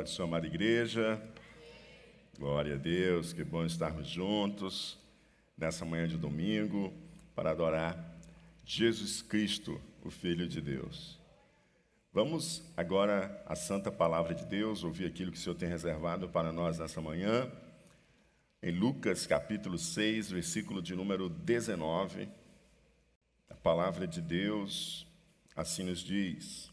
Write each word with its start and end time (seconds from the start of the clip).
Pode 0.00 0.12
sua 0.12 0.24
amada 0.24 0.46
igreja. 0.46 1.20
Glória 2.38 2.76
a 2.76 2.78
Deus, 2.78 3.34
que 3.34 3.44
bom 3.44 3.66
estarmos 3.66 4.08
juntos 4.08 4.98
nessa 5.58 5.84
manhã 5.84 6.08
de 6.08 6.16
domingo 6.16 6.90
para 7.34 7.50
adorar 7.50 8.18
Jesus 8.64 9.20
Cristo, 9.20 9.78
o 10.02 10.08
Filho 10.10 10.48
de 10.48 10.58
Deus. 10.62 11.20
Vamos 12.14 12.62
agora 12.78 13.44
à 13.44 13.54
santa 13.54 13.92
palavra 13.92 14.34
de 14.34 14.46
Deus, 14.46 14.82
ouvir 14.84 15.04
aquilo 15.04 15.30
que 15.30 15.36
o 15.36 15.40
Senhor 15.40 15.54
tem 15.54 15.68
reservado 15.68 16.30
para 16.30 16.50
nós 16.50 16.78
nessa 16.78 17.02
manhã. 17.02 17.52
Em 18.62 18.70
Lucas 18.70 19.26
capítulo 19.26 19.76
6, 19.76 20.30
versículo 20.30 20.80
de 20.80 20.96
número 20.96 21.28
19, 21.28 22.26
a 23.50 23.54
palavra 23.54 24.06
de 24.06 24.22
Deus 24.22 25.06
assim 25.54 25.84
nos 25.84 25.98
diz: 25.98 26.72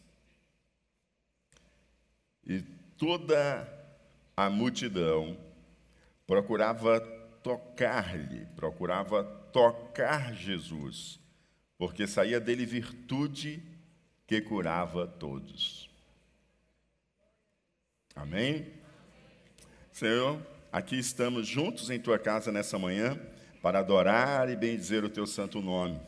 E 2.46 2.77
toda 2.98 3.68
a 4.36 4.50
multidão 4.50 5.38
procurava 6.26 7.00
tocar-lhe, 7.42 8.46
procurava 8.56 9.24
tocar 9.52 10.34
Jesus, 10.34 11.20
porque 11.78 12.06
saía 12.06 12.40
dele 12.40 12.66
virtude 12.66 13.64
que 14.26 14.42
curava 14.42 15.08
todos. 15.08 15.90
Amém? 18.16 18.68
Senhor, 19.92 20.42
aqui 20.72 20.98
estamos 20.98 21.48
juntos 21.48 21.90
em 21.90 22.00
tua 22.00 22.20
casa 22.20 22.52
nessa 22.52 22.78
manhã 22.78 23.18
para 23.62 23.80
adorar 23.80 24.50
e 24.50 24.56
bendizer 24.56 25.04
o 25.04 25.10
teu 25.10 25.26
santo 25.26 25.62
nome. 25.62 26.00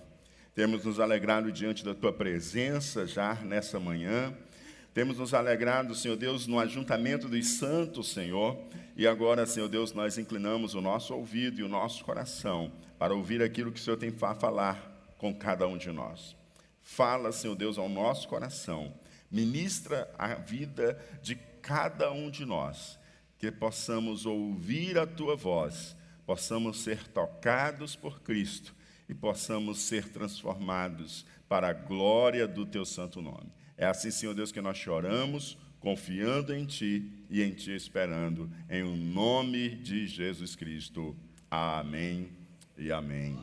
Temos 0.54 0.84
nos 0.84 1.00
alegrado 1.00 1.52
diante 1.52 1.86
da 1.86 1.96
tua 1.96 2.12
presença 2.12 3.08
já 3.08 3.36
nessa 3.36 3.80
manhã. 3.80 4.36
Temos 4.94 5.18
nos 5.18 5.34
alegrado, 5.34 5.94
Senhor 5.94 6.18
Deus, 6.18 6.48
no 6.48 6.60
ajuntamento 6.60 7.28
dos 7.28 7.46
santos, 7.58 8.12
Senhor. 8.12 8.58
E 8.98 9.08
agora, 9.08 9.46
Senhor 9.46 9.70
Deus, 9.70 9.94
nós 9.94 10.18
inclinamos 10.18 10.74
o 10.74 10.82
nosso 10.82 11.14
ouvido 11.14 11.60
e 11.60 11.64
o 11.64 11.70
nosso 11.70 12.04
coração 12.04 12.72
para 12.98 13.14
ouvir 13.14 13.42
aquilo 13.42 13.72
que 13.72 13.80
o 13.80 13.84
Senhor 13.84 13.98
tem 13.98 14.12
para 14.12 14.36
falar 14.36 15.14
com 15.18 15.34
cada 15.34 15.68
um 15.68 15.78
de 15.78 15.92
nós. 15.92 16.36
Fala, 16.82 17.32
Senhor 17.32 17.56
Deus, 17.56 17.78
ao 17.78 17.88
nosso 17.88 18.28
coração. 18.28 18.94
Ministra 19.30 20.12
a 20.18 20.34
vida 20.34 21.00
de 21.22 21.36
cada 21.62 22.12
um 22.12 22.32
de 22.32 22.44
nós. 22.46 22.98
Que 23.38 23.52
possamos 23.52 24.26
ouvir 24.26 24.98
a 24.98 25.08
tua 25.08 25.36
voz, 25.36 25.96
possamos 26.26 26.80
ser 26.82 27.08
tocados 27.08 27.96
por 27.96 28.22
Cristo 28.22 28.76
e 29.08 29.14
possamos 29.14 29.80
ser 29.80 30.10
transformados 30.10 31.26
para 31.48 31.70
a 31.70 31.74
glória 31.74 32.48
do 32.48 32.66
teu 32.66 32.84
santo 32.84 33.22
nome. 33.22 33.50
É 33.80 33.86
assim, 33.86 34.12
Senhor 34.12 34.34
Deus, 34.34 34.52
que 34.52 34.60
nós 34.60 34.78
choramos, 34.78 35.58
confiando 35.80 36.54
em 36.54 36.66
Ti 36.66 37.10
e 37.30 37.42
em 37.42 37.54
Ti 37.54 37.72
esperando, 37.72 38.52
em 38.70 38.84
o 38.84 38.94
nome 38.94 39.70
de 39.70 40.06
Jesus 40.06 40.54
Cristo. 40.54 41.16
Amém 41.50 42.30
e 42.78 42.92
amém. 42.92 43.42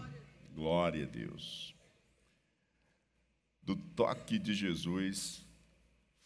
Glória 0.55 1.05
a 1.05 1.09
Deus. 1.09 1.75
Do 3.63 3.77
toque 3.77 4.39
de 4.39 4.53
Jesus 4.53 5.43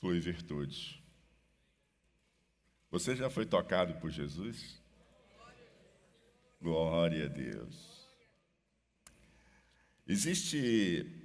flui 0.00 0.18
virtude. 0.18 1.00
Você 2.90 3.14
já 3.14 3.30
foi 3.30 3.46
tocado 3.46 3.94
por 4.00 4.10
Jesus? 4.10 4.82
Glória 6.60 7.26
a 7.26 7.28
Deus. 7.28 8.08
Existe 10.04 11.19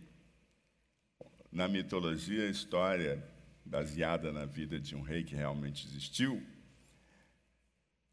na 1.56 1.70
mitologia 1.70 2.44
a 2.44 2.50
história 2.50 3.26
baseada 3.64 4.30
na 4.30 4.46
vida 4.46 4.78
de 4.78 4.94
um 4.94 5.02
rei 5.02 5.24
que 5.24 5.34
realmente 5.34 5.88
existiu, 5.88 6.46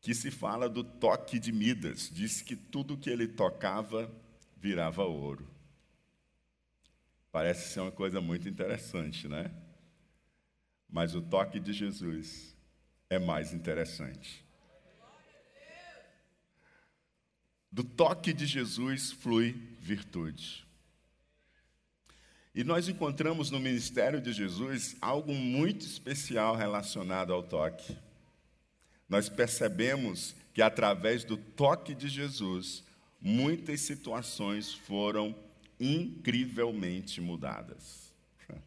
que 0.01 0.15
se 0.15 0.31
fala 0.31 0.69
do 0.69 0.85
toque 0.85 1.41
de 1.41 1.51
Midas. 1.51 2.09
Diz 2.09 2.41
que 2.41 2.55
tudo 2.55 2.97
que 2.97 3.11
ele 3.11 3.27
tocava 3.27 4.09
virava 4.57 5.03
ouro. 5.03 5.51
Parece 7.33 7.73
ser 7.73 7.81
uma 7.81 7.91
coisa 7.91 8.21
muito 8.21 8.49
interessante, 8.49 9.27
né? 9.27 9.53
Mas 10.89 11.17
o 11.17 11.21
toque 11.21 11.59
de 11.59 11.73
Jesus 11.73 12.57
é 13.11 13.19
mais 13.19 13.53
interessante. 13.53 14.47
Do 17.73 17.83
toque 17.83 18.33
de 18.33 18.47
Jesus 18.47 19.11
flui 19.11 19.53
virtude. 19.81 20.65
E 22.55 22.63
nós 22.63 22.87
encontramos 22.87 23.51
no 23.51 23.59
ministério 23.59 24.21
de 24.21 24.33
Jesus 24.33 24.95
algo 25.01 25.33
muito 25.33 25.87
especial 25.87 26.55
relacionado 26.55 27.33
ao 27.33 27.43
toque. 27.43 27.97
Nós 29.09 29.29
percebemos 29.29 30.35
que 30.53 30.61
através 30.61 31.25
do 31.25 31.37
toque 31.37 31.95
de 31.95 32.09
Jesus, 32.09 32.85
muitas 33.21 33.81
situações 33.81 34.73
foram 34.73 35.35
incrivelmente 35.81 37.21
mudadas. 37.23 38.13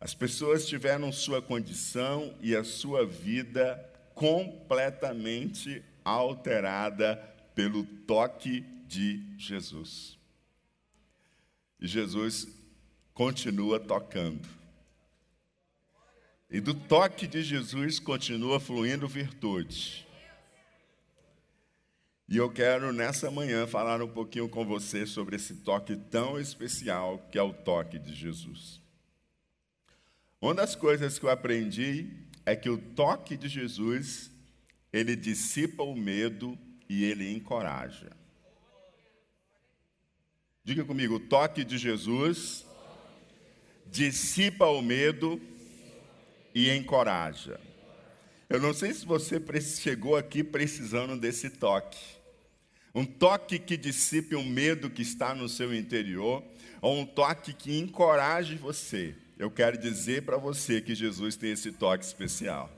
As 0.00 0.12
pessoas 0.12 0.66
tiveram 0.66 1.12
sua 1.12 1.40
condição 1.40 2.34
e 2.40 2.56
a 2.56 2.64
sua 2.64 3.06
vida 3.06 3.76
completamente 4.14 5.82
alterada 6.04 7.16
pelo 7.54 7.84
toque 7.84 8.62
de 8.86 9.24
Jesus. 9.38 10.18
E 11.80 11.86
Jesus 11.86 12.59
continua 13.20 13.78
tocando. 13.78 14.48
E 16.50 16.58
do 16.58 16.72
toque 16.72 17.26
de 17.26 17.42
Jesus 17.42 17.98
continua 17.98 18.58
fluindo 18.58 19.06
virtude. 19.06 20.08
E 22.26 22.38
eu 22.38 22.50
quero 22.50 22.94
nessa 22.94 23.30
manhã 23.30 23.66
falar 23.66 24.00
um 24.00 24.08
pouquinho 24.08 24.48
com 24.48 24.64
você 24.64 25.04
sobre 25.04 25.36
esse 25.36 25.56
toque 25.56 25.96
tão 25.96 26.40
especial 26.40 27.18
que 27.30 27.36
é 27.36 27.42
o 27.42 27.52
toque 27.52 27.98
de 27.98 28.14
Jesus. 28.14 28.80
Uma 30.40 30.54
das 30.54 30.74
coisas 30.74 31.18
que 31.18 31.26
eu 31.26 31.30
aprendi 31.30 32.08
é 32.46 32.56
que 32.56 32.70
o 32.70 32.78
toque 32.78 33.36
de 33.36 33.48
Jesus, 33.48 34.30
ele 34.90 35.14
dissipa 35.14 35.82
o 35.82 35.94
medo 35.94 36.58
e 36.88 37.04
ele 37.04 37.30
encoraja. 37.30 38.16
Diga 40.64 40.86
comigo, 40.86 41.16
o 41.16 41.20
toque 41.20 41.62
de 41.62 41.76
Jesus 41.76 42.64
dissipa 43.90 44.66
o 44.66 44.80
medo 44.80 45.40
e 46.54 46.70
encoraja. 46.70 47.60
Eu 48.48 48.60
não 48.60 48.72
sei 48.72 48.92
se 48.92 49.04
você 49.04 49.40
chegou 49.62 50.16
aqui 50.16 50.42
precisando 50.42 51.16
desse 51.16 51.50
toque. 51.50 51.98
Um 52.94 53.04
toque 53.04 53.58
que 53.58 53.76
dissipe 53.76 54.34
o 54.34 54.42
medo 54.42 54.90
que 54.90 55.02
está 55.02 55.34
no 55.34 55.48
seu 55.48 55.72
interior, 55.74 56.42
ou 56.82 56.98
um 56.98 57.06
toque 57.06 57.52
que 57.52 57.78
encoraje 57.78 58.56
você. 58.56 59.14
Eu 59.38 59.50
quero 59.50 59.78
dizer 59.78 60.22
para 60.22 60.36
você 60.36 60.80
que 60.80 60.94
Jesus 60.94 61.36
tem 61.36 61.52
esse 61.52 61.72
toque 61.72 62.04
especial. 62.04 62.70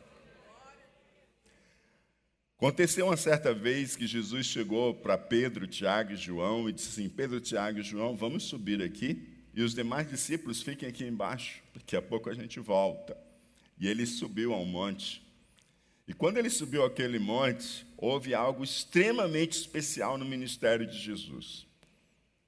Aconteceu 2.59 3.07
uma 3.07 3.17
certa 3.17 3.53
vez 3.53 3.97
que 3.97 4.07
Jesus 4.07 4.47
chegou 4.47 4.95
para 4.95 5.19
Pedro, 5.19 5.67
Tiago 5.67 6.13
e 6.13 6.17
João 6.17 6.69
e 6.69 6.73
disse 6.73 6.91
assim: 6.91 7.09
Pedro, 7.09 7.41
Tiago 7.41 7.81
e 7.81 7.83
João, 7.83 8.15
vamos 8.15 8.45
subir 8.45 8.81
aqui 8.83 9.32
e 9.55 9.63
os 9.63 9.75
demais 9.75 10.09
discípulos 10.09 10.63
fiquem 10.63 10.89
aqui 10.89 11.05
embaixo, 11.05 11.63
daqui 11.75 11.95
a 11.95 12.03
pouco 12.03 12.31
a 12.31 12.35
gente 12.35 12.59
volta. 12.59 13.17
E 13.79 13.87
ele 13.87 14.07
subiu 14.07 14.55
ao 14.55 14.65
monte. 14.65 15.23
E 16.09 16.15
quando 16.15 16.39
ele 16.39 16.49
subiu 16.49 16.85
aquele 16.85 17.19
monte, 17.19 17.87
houve 17.97 18.35
algo 18.35 18.65
extremamente 18.65 19.59
especial 19.59 20.17
no 20.17 20.25
ministério 20.25 20.87
de 20.87 20.99
Jesus. 20.99 21.67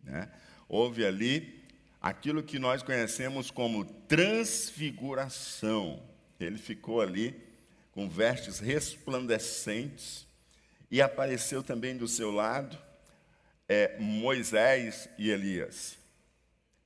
Né? 0.02 0.30
Houve 0.66 1.04
ali 1.04 1.62
aquilo 2.00 2.42
que 2.42 2.58
nós 2.58 2.82
conhecemos 2.82 3.50
como 3.50 3.84
transfiguração. 3.84 6.02
Ele 6.40 6.58
ficou 6.58 7.02
ali 7.02 7.38
com 7.92 8.08
vestes 8.08 8.58
resplandecentes 8.58 10.26
e 10.90 11.02
apareceu 11.02 11.62
também 11.62 11.96
do 11.96 12.08
seu 12.08 12.30
lado 12.30 12.78
é, 13.68 13.96
Moisés 13.98 15.08
e 15.18 15.30
Elias 15.30 16.02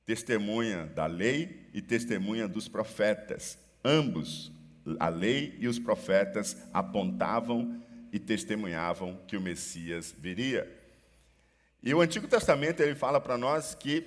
testemunha 0.09 0.87
da 0.87 1.05
lei 1.05 1.69
e 1.71 1.83
testemunha 1.83 2.47
dos 2.47 2.67
profetas. 2.67 3.59
Ambos, 3.85 4.51
a 4.99 5.07
lei 5.07 5.55
e 5.59 5.67
os 5.67 5.77
profetas, 5.77 6.57
apontavam 6.73 7.79
e 8.11 8.17
testemunhavam 8.17 9.23
que 9.27 9.37
o 9.37 9.41
Messias 9.41 10.11
viria. 10.17 10.67
E 11.83 11.93
o 11.93 12.01
Antigo 12.01 12.27
Testamento 12.27 12.79
ele 12.79 12.95
fala 12.95 13.21
para 13.21 13.37
nós 13.37 13.75
que 13.75 14.03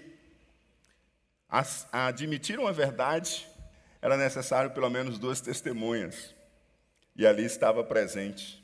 a, 1.49 1.65
admitir 2.09 2.59
uma 2.59 2.73
verdade 2.73 3.47
era 4.01 4.17
necessário 4.17 4.73
pelo 4.73 4.91
menos 4.91 5.21
duas 5.21 5.41
testemunhas. 5.41 6.35
E 7.15 7.25
ali 7.25 7.45
estava 7.45 7.85
presente 7.85 8.61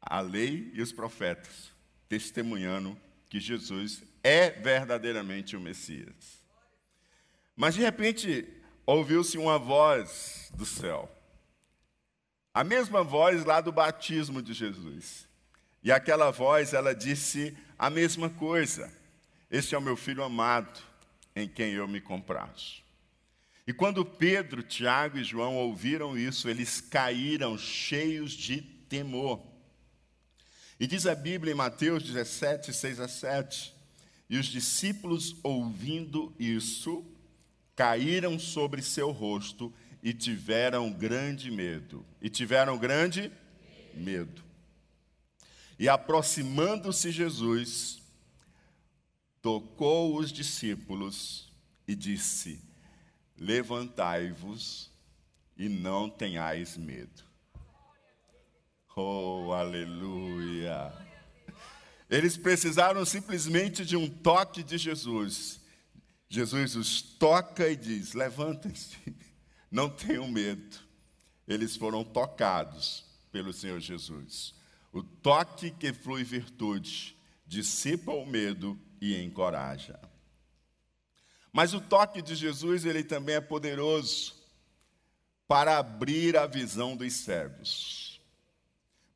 a 0.00 0.20
lei 0.20 0.70
e 0.72 0.80
os 0.80 0.92
profetas, 0.92 1.72
testemunhando 2.08 2.96
que 3.36 3.40
Jesus 3.40 4.02
é 4.24 4.48
verdadeiramente 4.48 5.56
o 5.56 5.60
Messias. 5.60 6.42
Mas 7.54 7.74
de 7.74 7.82
repente 7.82 8.48
ouviu-se 8.86 9.36
uma 9.36 9.58
voz 9.58 10.50
do 10.54 10.64
céu. 10.64 11.10
A 12.54 12.64
mesma 12.64 13.04
voz 13.04 13.44
lá 13.44 13.60
do 13.60 13.70
batismo 13.70 14.40
de 14.40 14.54
Jesus. 14.54 15.28
E 15.82 15.92
aquela 15.92 16.30
voz, 16.30 16.72
ela 16.72 16.94
disse 16.94 17.54
a 17.78 17.90
mesma 17.90 18.30
coisa. 18.30 18.90
Este 19.50 19.74
é 19.74 19.78
o 19.78 19.82
meu 19.82 19.96
filho 19.96 20.24
amado, 20.24 20.80
em 21.34 21.46
quem 21.46 21.74
eu 21.74 21.86
me 21.86 22.00
comprazo. 22.00 22.82
E 23.66 23.72
quando 23.72 24.04
Pedro, 24.04 24.62
Tiago 24.62 25.18
e 25.18 25.24
João 25.24 25.56
ouviram 25.56 26.16
isso, 26.16 26.48
eles 26.48 26.80
caíram 26.80 27.58
cheios 27.58 28.32
de 28.32 28.62
temor. 28.62 29.42
E 30.78 30.86
diz 30.86 31.06
a 31.06 31.14
Bíblia 31.14 31.52
em 31.52 31.56
Mateus 31.56 32.02
17, 32.02 32.72
6 32.72 33.00
a 33.00 33.08
7: 33.08 33.74
E 34.28 34.38
os 34.38 34.46
discípulos, 34.46 35.36
ouvindo 35.42 36.34
isso, 36.38 37.04
caíram 37.74 38.38
sobre 38.38 38.82
seu 38.82 39.10
rosto 39.10 39.72
e 40.02 40.12
tiveram 40.12 40.92
grande 40.92 41.50
medo. 41.50 42.04
E 42.20 42.28
tiveram 42.28 42.78
grande 42.78 43.32
medo. 43.94 44.44
E 45.78 45.88
aproximando-se 45.88 47.10
Jesus, 47.10 48.02
tocou 49.40 50.16
os 50.16 50.30
discípulos 50.30 51.52
e 51.88 51.94
disse: 51.94 52.60
Levantai-vos 53.38 54.90
e 55.56 55.68
não 55.68 56.08
tenhais 56.08 56.76
medo. 56.76 57.25
Oh, 58.98 59.52
aleluia! 59.52 60.90
Eles 62.08 62.38
precisaram 62.38 63.04
simplesmente 63.04 63.84
de 63.84 63.94
um 63.94 64.08
toque 64.08 64.62
de 64.62 64.78
Jesus. 64.78 65.60
Jesus 66.30 66.74
os 66.74 67.02
toca 67.02 67.68
e 67.68 67.76
diz: 67.76 68.14
Levantem-se, 68.14 68.96
não 69.70 69.90
tenham 69.90 70.26
medo. 70.28 70.78
Eles 71.46 71.76
foram 71.76 72.02
tocados 72.02 73.04
pelo 73.30 73.52
Senhor 73.52 73.80
Jesus. 73.80 74.54
O 74.90 75.02
toque 75.02 75.70
que 75.72 75.92
flui 75.92 76.24
virtude 76.24 77.14
dissipa 77.46 78.12
o 78.12 78.24
medo 78.24 78.80
e 78.98 79.14
encoraja. 79.22 80.00
Mas 81.52 81.74
o 81.74 81.82
toque 81.82 82.22
de 82.22 82.34
Jesus, 82.34 82.86
ele 82.86 83.04
também 83.04 83.34
é 83.34 83.40
poderoso 83.42 84.34
para 85.46 85.76
abrir 85.76 86.34
a 86.34 86.46
visão 86.46 86.96
dos 86.96 87.12
cegos. 87.12 88.05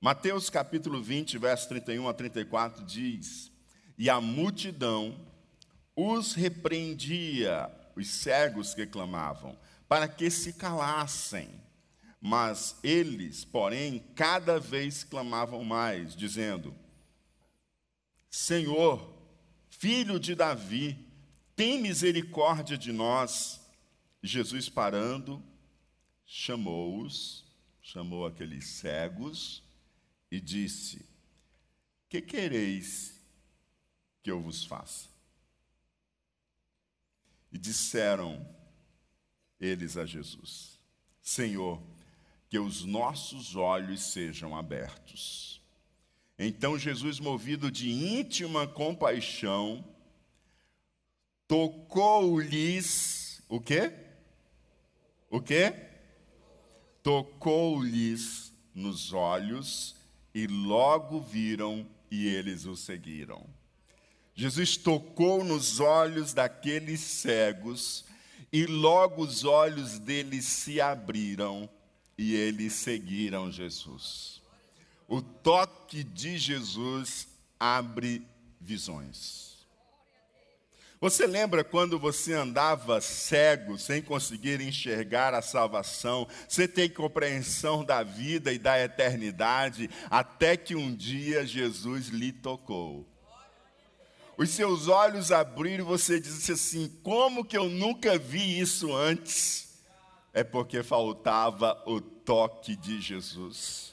Mateus 0.03 0.49
capítulo 0.49 1.03
20, 1.03 1.37
verso 1.37 1.69
31 1.69 2.09
a 2.09 2.15
34 2.15 2.87
diz: 2.87 3.53
E 3.99 4.09
a 4.09 4.19
multidão 4.19 5.15
os 5.95 6.33
repreendia, 6.33 7.71
os 7.95 8.09
cegos 8.09 8.73
que 8.73 8.87
clamavam, 8.87 9.59
para 9.87 10.09
que 10.09 10.31
se 10.31 10.55
calassem. 10.55 11.51
Mas 12.19 12.79
eles, 12.83 13.45
porém, 13.45 14.03
cada 14.15 14.59
vez 14.59 15.05
clamavam 15.05 15.63
mais, 15.65 16.17
dizendo: 16.17 16.75
Senhor, 18.31 19.15
filho 19.69 20.19
de 20.19 20.35
Davi, 20.35 20.99
tem 21.55 21.79
misericórdia 21.79 22.79
de 22.79 22.91
nós. 22.91 23.61
Jesus 24.23 24.71
parando, 24.71 25.43
chamou-os, 26.25 27.45
chamou 27.83 28.27
aqueles 28.27 28.67
cegos 28.67 29.63
e 30.31 30.41
disse: 30.41 31.05
Que 32.09 32.23
quereis 32.23 33.21
que 34.23 34.31
eu 34.31 34.41
vos 34.41 34.65
faça? 34.65 35.09
E 37.53 37.59
disseram 37.59 38.47
eles 39.61 39.97
a 39.97 40.07
Jesus: 40.07 40.79
Senhor, 41.21 41.83
que 42.49 42.59
os 42.59 42.85
nossos 42.85 43.57
olhos 43.57 44.01
sejam 44.01 44.57
abertos. 44.57 45.61
Então 46.39 46.79
Jesus, 46.79 47.21
movido 47.21 47.71
de 47.71 47.91
íntima 47.91 48.67
compaixão, 48.67 49.85
tocou-lhes 51.47 53.43
o 53.49 53.61
quê? 53.61 53.93
O 55.29 55.41
quê? 55.41 55.75
Tocou-lhes 57.03 58.53
nos 58.75 59.13
olhos 59.13 60.00
e 60.35 60.47
logo 60.47 61.21
viram 61.21 61.87
e 62.11 62.27
eles 62.27 62.65
o 62.67 62.77
seguiram. 62.77 63.45
Jesus 64.35 64.77
tocou 64.77 65.45
nos 65.45 65.81
olhos 65.81 66.33
daqueles 66.33 67.01
cegos 67.01 68.05
e 68.53 68.67
logo 68.67 69.23
os 69.23 69.45
olhos 69.45 69.99
deles 69.99 70.45
se 70.45 70.81
abriram 70.81 71.69
e 72.17 72.35
eles 72.35 72.73
seguiram 72.75 73.51
Jesus. 73.51 74.41
O 75.07 75.21
toque 75.21 76.05
de 76.05 76.39
Jesus 76.39 77.29
abre 77.59 78.27
visões. 78.61 79.50
Você 81.01 81.27
lembra 81.27 81.65
quando 81.65 81.99
você 81.99 82.35
andava 82.35 83.01
cego, 83.01 83.79
sem 83.79 84.03
conseguir 84.03 84.61
enxergar 84.61 85.33
a 85.33 85.41
salvação, 85.41 86.29
sem 86.47 86.69
ter 86.69 86.91
compreensão 86.91 87.83
da 87.83 88.03
vida 88.03 88.53
e 88.53 88.59
da 88.59 88.79
eternidade, 88.79 89.89
até 90.11 90.59
que 90.59 90.77
um 90.77 90.95
dia 90.95 91.47
Jesus 91.47 92.09
lhe 92.09 92.31
tocou. 92.31 93.09
Os 94.37 94.51
seus 94.51 94.89
olhos 94.89 95.33
abriram 95.33 95.85
e 95.85 95.89
você 95.89 96.21
disse 96.21 96.53
assim: 96.53 96.89
Como 97.03 97.47
que 97.47 97.57
eu 97.57 97.71
nunca 97.71 98.19
vi 98.19 98.61
isso 98.61 98.95
antes? 98.95 99.81
É 100.35 100.45
porque 100.45 100.83
faltava 100.83 101.83
o 101.87 101.99
toque 101.99 102.77
de 102.77 103.01
Jesus. 103.01 103.90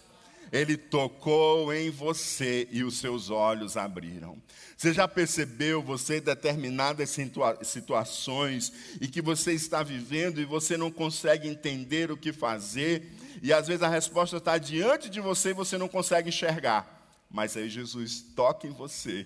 Ele 0.51 0.77
tocou 0.77 1.73
em 1.73 1.89
você 1.89 2.67
e 2.71 2.83
os 2.83 2.97
seus 2.97 3.29
olhos 3.29 3.75
abriram. 3.75 4.38
Você 4.77 4.94
já 4.94 5.07
percebeu 5.07 5.81
você 5.81 6.17
em 6.17 6.21
determinadas 6.21 7.09
situa 7.09 7.57
situações 7.63 8.71
e 9.01 9.07
que 9.07 9.21
você 9.21 9.53
está 9.53 9.81
vivendo 9.81 10.39
e 10.39 10.45
você 10.45 10.77
não 10.77 10.91
consegue 10.91 11.47
entender 11.47 12.11
o 12.11 12.17
que 12.17 12.31
fazer, 12.31 13.11
e 13.41 13.51
às 13.51 13.67
vezes 13.67 13.81
a 13.81 13.88
resposta 13.88 14.38
está 14.38 14.57
diante 14.57 15.09
de 15.09 15.19
você 15.19 15.49
e 15.49 15.53
você 15.53 15.77
não 15.77 15.88
consegue 15.88 16.29
enxergar. 16.29 16.95
Mas 17.29 17.57
aí 17.57 17.69
Jesus 17.69 18.23
toca 18.35 18.67
em 18.67 18.71
você 18.71 19.25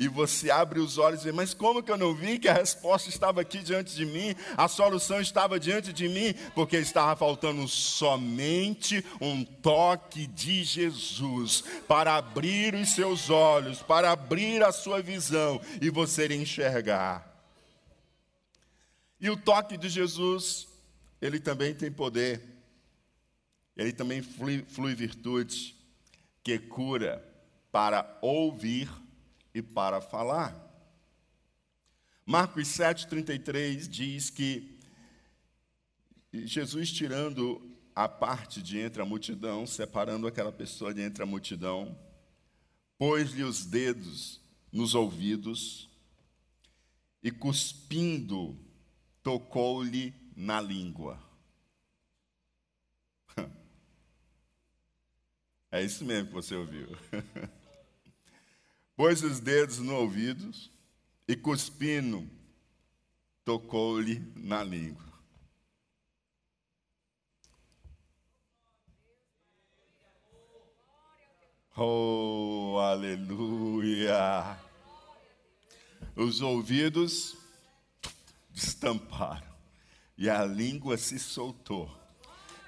e 0.00 0.08
você 0.08 0.50
abre 0.50 0.80
os 0.80 0.96
olhos 0.96 1.20
e 1.20 1.24
diz: 1.24 1.34
Mas 1.34 1.52
como 1.52 1.82
que 1.82 1.92
eu 1.92 1.98
não 1.98 2.14
vi 2.14 2.38
que 2.38 2.48
a 2.48 2.54
resposta 2.54 3.10
estava 3.10 3.42
aqui 3.42 3.58
diante 3.58 3.94
de 3.94 4.06
mim, 4.06 4.34
a 4.56 4.66
solução 4.66 5.20
estava 5.20 5.60
diante 5.60 5.92
de 5.92 6.08
mim? 6.08 6.32
Porque 6.54 6.78
estava 6.78 7.14
faltando 7.14 7.68
somente 7.68 9.04
um 9.20 9.44
toque 9.44 10.26
de 10.26 10.64
Jesus 10.64 11.62
para 11.86 12.16
abrir 12.16 12.74
os 12.74 12.94
seus 12.94 13.28
olhos, 13.28 13.82
para 13.82 14.10
abrir 14.10 14.64
a 14.64 14.72
sua 14.72 15.02
visão 15.02 15.60
e 15.82 15.90
você 15.90 16.26
enxergar. 16.34 17.28
E 19.20 19.28
o 19.28 19.36
toque 19.36 19.76
de 19.76 19.90
Jesus, 19.90 20.66
ele 21.20 21.38
também 21.38 21.74
tem 21.74 21.92
poder, 21.92 22.40
ele 23.76 23.92
também 23.92 24.22
flui, 24.22 24.64
flui 24.66 24.94
virtude 24.94 25.76
que 26.42 26.58
cura 26.58 27.22
para 27.70 28.18
ouvir 28.22 28.88
e 29.54 29.62
para 29.62 30.00
falar. 30.00 30.68
Marcos 32.24 32.68
7,33 32.68 33.88
diz 33.88 34.30
que 34.30 34.78
Jesus 36.32 36.92
tirando 36.92 37.60
a 37.94 38.08
parte 38.08 38.62
de 38.62 38.78
entre 38.78 39.02
a 39.02 39.04
multidão, 39.04 39.66
separando 39.66 40.26
aquela 40.26 40.52
pessoa 40.52 40.94
de 40.94 41.02
entre 41.02 41.22
a 41.22 41.26
multidão, 41.26 41.98
pôs-lhe 42.96 43.42
os 43.42 43.66
dedos 43.66 44.40
nos 44.70 44.94
ouvidos 44.94 45.90
e, 47.22 47.30
cuspindo, 47.30 48.56
tocou-lhe 49.22 50.14
na 50.36 50.60
língua. 50.60 51.20
É 55.72 55.84
isso 55.84 56.04
mesmo 56.04 56.26
que 56.26 56.34
você 56.34 56.56
ouviu. 56.56 56.88
pôs 59.00 59.22
os 59.22 59.40
dedos 59.40 59.78
no 59.78 59.94
ouvido 59.94 60.52
e, 61.26 61.34
cuspindo, 61.34 62.28
tocou-lhe 63.46 64.22
na 64.36 64.62
língua. 64.62 65.10
Oh, 71.74 72.76
aleluia! 72.78 74.58
Os 76.14 76.42
ouvidos 76.42 77.38
destamparam 78.50 79.48
e 80.18 80.28
a 80.28 80.44
língua 80.44 80.98
se 80.98 81.18
soltou. 81.18 81.90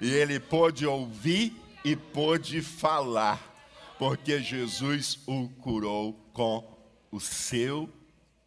E 0.01 0.09
ele 0.09 0.39
pôde 0.39 0.87
ouvir 0.87 1.55
e 1.85 1.95
pôde 1.95 2.59
falar 2.59 3.52
porque 3.97 4.41
Jesus 4.41 5.19
o 5.25 5.49
curou 5.61 6.13
com 6.33 6.77
o 7.11 7.19
seu 7.19 7.89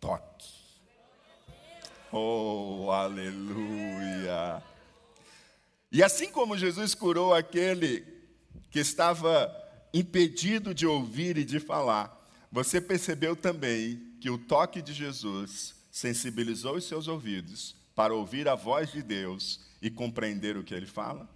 toque. 0.01 0.55
Oh, 2.13 2.91
aleluia! 2.91 4.63
E 5.91 6.03
assim 6.03 6.31
como 6.31 6.59
Jesus 6.59 6.95
curou 6.95 7.35
aquele 7.35 8.05
que 8.71 8.81
estava 8.81 9.55
impedido 9.95 10.75
de 10.75 10.87
ouvir 10.87 11.39
e 11.39 11.45
de 11.45 11.59
falar, 11.59 12.13
você 12.51 12.81
percebeu 12.81 13.35
também 13.35 14.15
que 14.21 14.31
o 14.31 14.39
toque 14.39 14.83
de 14.83 14.93
Jesus 14.93 15.75
sensibilizou 15.91 16.77
os 16.77 16.85
seus 16.85 17.09
ouvidos 17.09 17.75
para 17.95 18.15
ouvir 18.15 18.49
a 18.49 18.55
voz 18.55 18.93
de 18.93 19.03
Deus 19.03 19.61
e 19.81 19.91
compreender 19.91 20.57
o 20.57 20.65
que 20.65 20.75
ele 20.75 20.87
fala? 20.87 21.29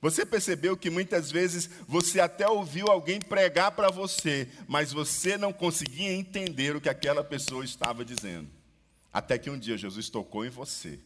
Você 0.00 0.24
percebeu 0.24 0.76
que 0.76 0.90
muitas 0.90 1.30
vezes 1.30 1.68
você 1.86 2.20
até 2.20 2.48
ouviu 2.48 2.86
alguém 2.86 3.20
pregar 3.20 3.72
para 3.72 3.90
você, 3.90 4.48
mas 4.68 4.92
você 4.92 5.36
não 5.36 5.52
conseguia 5.52 6.12
entender 6.12 6.76
o 6.76 6.80
que 6.80 6.88
aquela 6.88 7.24
pessoa 7.24 7.64
estava 7.64 8.04
dizendo. 8.04 8.48
Até 9.12 9.38
que 9.38 9.50
um 9.50 9.58
dia 9.58 9.76
Jesus 9.76 10.08
tocou 10.08 10.46
em 10.46 10.50
você. 10.50 11.00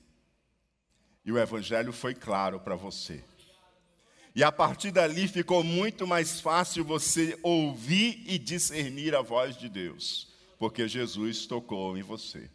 E 1.24 1.32
o 1.32 1.38
evangelho 1.38 1.92
foi 1.92 2.14
claro 2.14 2.60
para 2.60 2.74
você. 2.74 3.24
E 4.34 4.42
a 4.42 4.52
partir 4.52 4.90
dali 4.90 5.28
ficou 5.28 5.62
muito 5.62 6.06
mais 6.06 6.40
fácil 6.40 6.84
você 6.84 7.38
ouvir 7.42 8.22
e 8.26 8.38
discernir 8.38 9.14
a 9.14 9.22
voz 9.22 9.56
de 9.56 9.68
Deus, 9.68 10.28
porque 10.58 10.88
Jesus 10.88 11.46
tocou 11.46 11.96
em 11.96 12.02
você. 12.02 12.50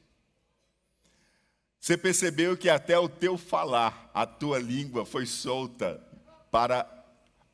Você 1.79 1.96
percebeu 1.96 2.58
que 2.58 2.70
até 2.70 2.98
o 2.98 3.08
teu 3.08 3.38
falar, 3.38 4.10
a 4.13 4.25
tua 4.25 4.60
língua 4.60 5.06
foi 5.06 5.25
solta 5.25 6.03
para 6.51 6.88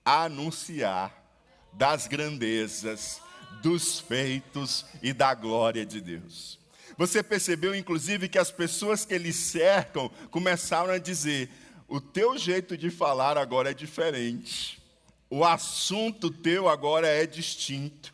anunciar 0.05 1.23
das 1.73 2.07
grandezas, 2.07 3.21
dos 3.61 3.99
feitos 3.99 4.85
e 5.01 5.13
da 5.13 5.33
glória 5.33 5.85
de 5.85 6.01
Deus. 6.01 6.59
Você 6.97 7.23
percebeu, 7.23 7.73
inclusive, 7.73 8.29
que 8.29 8.37
as 8.37 8.51
pessoas 8.51 9.05
que 9.05 9.17
lhe 9.17 9.33
cercam 9.33 10.09
começaram 10.29 10.93
a 10.93 10.97
dizer: 10.97 11.49
o 11.87 11.99
teu 11.99 12.37
jeito 12.37 12.77
de 12.77 12.89
falar 12.89 13.37
agora 13.37 13.71
é 13.71 13.73
diferente. 13.73 14.81
O 15.29 15.43
assunto 15.43 16.29
teu 16.29 16.69
agora 16.69 17.07
é 17.07 17.25
distinto. 17.25 18.12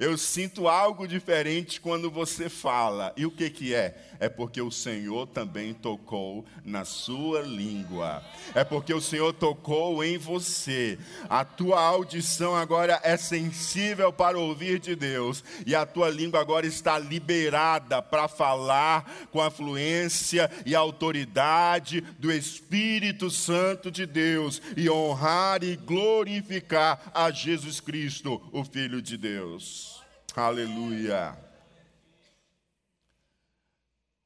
Eu 0.00 0.16
sinto 0.16 0.66
algo 0.66 1.06
diferente 1.06 1.78
quando 1.78 2.10
você 2.10 2.48
fala. 2.48 3.12
E 3.18 3.26
o 3.26 3.30
que 3.30 3.50
que 3.50 3.74
é? 3.74 3.94
é 4.20 4.28
porque 4.28 4.60
o 4.60 4.70
Senhor 4.70 5.26
também 5.26 5.72
tocou 5.72 6.44
na 6.62 6.84
sua 6.84 7.40
língua. 7.40 8.22
É 8.54 8.62
porque 8.62 8.92
o 8.92 9.00
Senhor 9.00 9.32
tocou 9.32 10.04
em 10.04 10.18
você. 10.18 10.98
A 11.28 11.42
tua 11.42 11.80
audição 11.82 12.54
agora 12.54 13.00
é 13.02 13.16
sensível 13.16 14.12
para 14.12 14.38
ouvir 14.38 14.78
de 14.78 14.94
Deus 14.94 15.42
e 15.66 15.74
a 15.74 15.86
tua 15.86 16.10
língua 16.10 16.38
agora 16.38 16.66
está 16.66 16.98
liberada 16.98 18.02
para 18.02 18.28
falar 18.28 19.28
com 19.32 19.40
a 19.40 19.50
fluência 19.50 20.50
e 20.66 20.74
autoridade 20.74 22.02
do 22.18 22.30
Espírito 22.30 23.30
Santo 23.30 23.90
de 23.90 24.04
Deus 24.04 24.60
e 24.76 24.90
honrar 24.90 25.64
e 25.64 25.76
glorificar 25.76 27.10
a 27.14 27.30
Jesus 27.30 27.80
Cristo, 27.80 28.40
o 28.52 28.62
Filho 28.62 29.00
de 29.00 29.16
Deus. 29.16 29.89
Aleluia. 30.36 31.36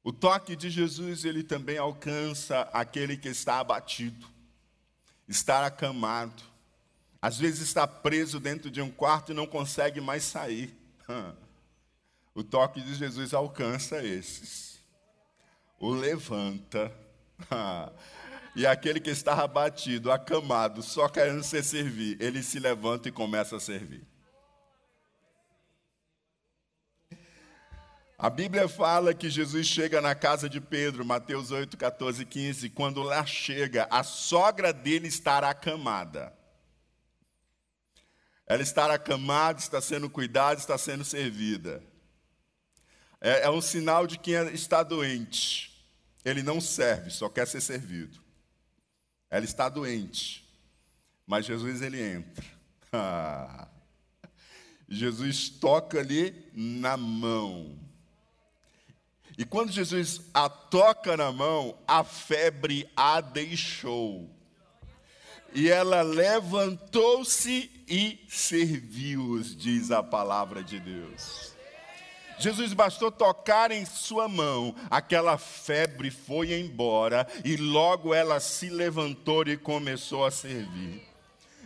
O 0.03 0.13
toque 0.13 0.55
de 0.55 0.69
Jesus, 0.69 1.25
ele 1.25 1.43
também 1.43 1.79
alcança 1.79 2.61
aquele 2.71 3.17
que 3.17 3.27
está 3.27 3.59
abatido, 3.59 4.27
está 5.27 5.65
acamado, 5.65 6.43
às 7.19 7.39
vezes 7.39 7.61
está 7.61 7.87
preso 7.87 8.39
dentro 8.39 8.69
de 8.69 8.81
um 8.81 8.91
quarto 8.91 9.31
e 9.31 9.35
não 9.35 9.47
consegue 9.47 9.99
mais 9.99 10.23
sair. 10.23 10.77
O 12.37 12.43
toque 12.43 12.81
de 12.81 12.93
Jesus 12.95 13.33
alcança 13.33 14.03
esses, 14.03 14.81
o 15.79 15.91
levanta, 15.91 16.91
e 18.53 18.67
aquele 18.67 18.99
que 18.99 19.09
está 19.09 19.41
abatido, 19.41 20.11
acamado, 20.11 20.83
só 20.83 21.07
querendo 21.07 21.41
ser 21.43 21.63
servir, 21.63 22.17
ele 22.19 22.43
se 22.43 22.59
levanta 22.59 23.07
e 23.07 23.11
começa 23.13 23.55
a 23.55 23.59
servir. 23.61 24.05
A 28.25 28.29
Bíblia 28.31 28.67
fala 28.67 29.13
que 29.13 29.29
Jesus 29.29 29.67
chega 29.67 30.01
na 30.01 30.15
casa 30.15 30.49
de 30.49 30.59
Pedro, 30.59 31.05
Mateus 31.05 31.51
8, 31.51 31.77
14 31.77 32.23
e 32.23 32.25
15. 32.25 32.69
Quando 32.71 33.03
lá 33.03 33.23
chega, 33.23 33.87
a 33.91 34.01
sogra 34.01 34.73
dele 34.73 35.07
estará 35.07 35.51
acamada. 35.51 36.33
Ela 38.47 38.63
está 38.63 38.91
acamada, 38.91 39.59
está 39.59 39.79
sendo 39.79 40.09
cuidada, 40.09 40.59
está 40.59 40.75
sendo 40.75 41.05
servida. 41.05 41.83
É, 43.21 43.41
é 43.43 43.49
um 43.51 43.61
sinal 43.61 44.07
de 44.07 44.17
quem 44.17 44.33
está 44.47 44.81
doente. 44.81 45.85
Ele 46.25 46.41
não 46.41 46.59
serve, 46.59 47.11
só 47.11 47.29
quer 47.29 47.45
ser 47.45 47.61
servido. 47.61 48.19
Ela 49.29 49.45
está 49.45 49.69
doente, 49.69 50.51
mas 51.27 51.45
Jesus 51.45 51.79
ele 51.79 52.01
entra. 52.01 52.43
Jesus 54.89 55.47
toca 55.47 55.99
ali 55.99 56.49
na 56.55 56.97
mão. 56.97 57.84
E 59.37 59.43
quando 59.43 59.71
Jesus 59.71 60.21
a 60.33 60.47
toca 60.47 61.17
na 61.17 61.31
mão, 61.31 61.77
a 61.87 62.03
febre 62.03 62.89
a 62.95 63.19
deixou. 63.19 64.29
E 65.53 65.69
ela 65.69 66.01
levantou-se 66.01 67.71
e 67.87 68.19
serviu-os, 68.27 69.55
diz 69.55 69.91
a 69.91 70.03
palavra 70.03 70.63
de 70.63 70.79
Deus. 70.79 71.53
Jesus 72.37 72.73
bastou 72.73 73.11
tocar 73.11 73.71
em 73.71 73.85
sua 73.85 74.27
mão, 74.27 74.75
aquela 74.89 75.37
febre 75.37 76.11
foi 76.11 76.53
embora 76.53 77.25
e 77.45 77.55
logo 77.55 78.13
ela 78.13 78.39
se 78.41 78.69
levantou 78.69 79.43
e 79.47 79.55
começou 79.55 80.25
a 80.25 80.31
servir. 80.31 81.14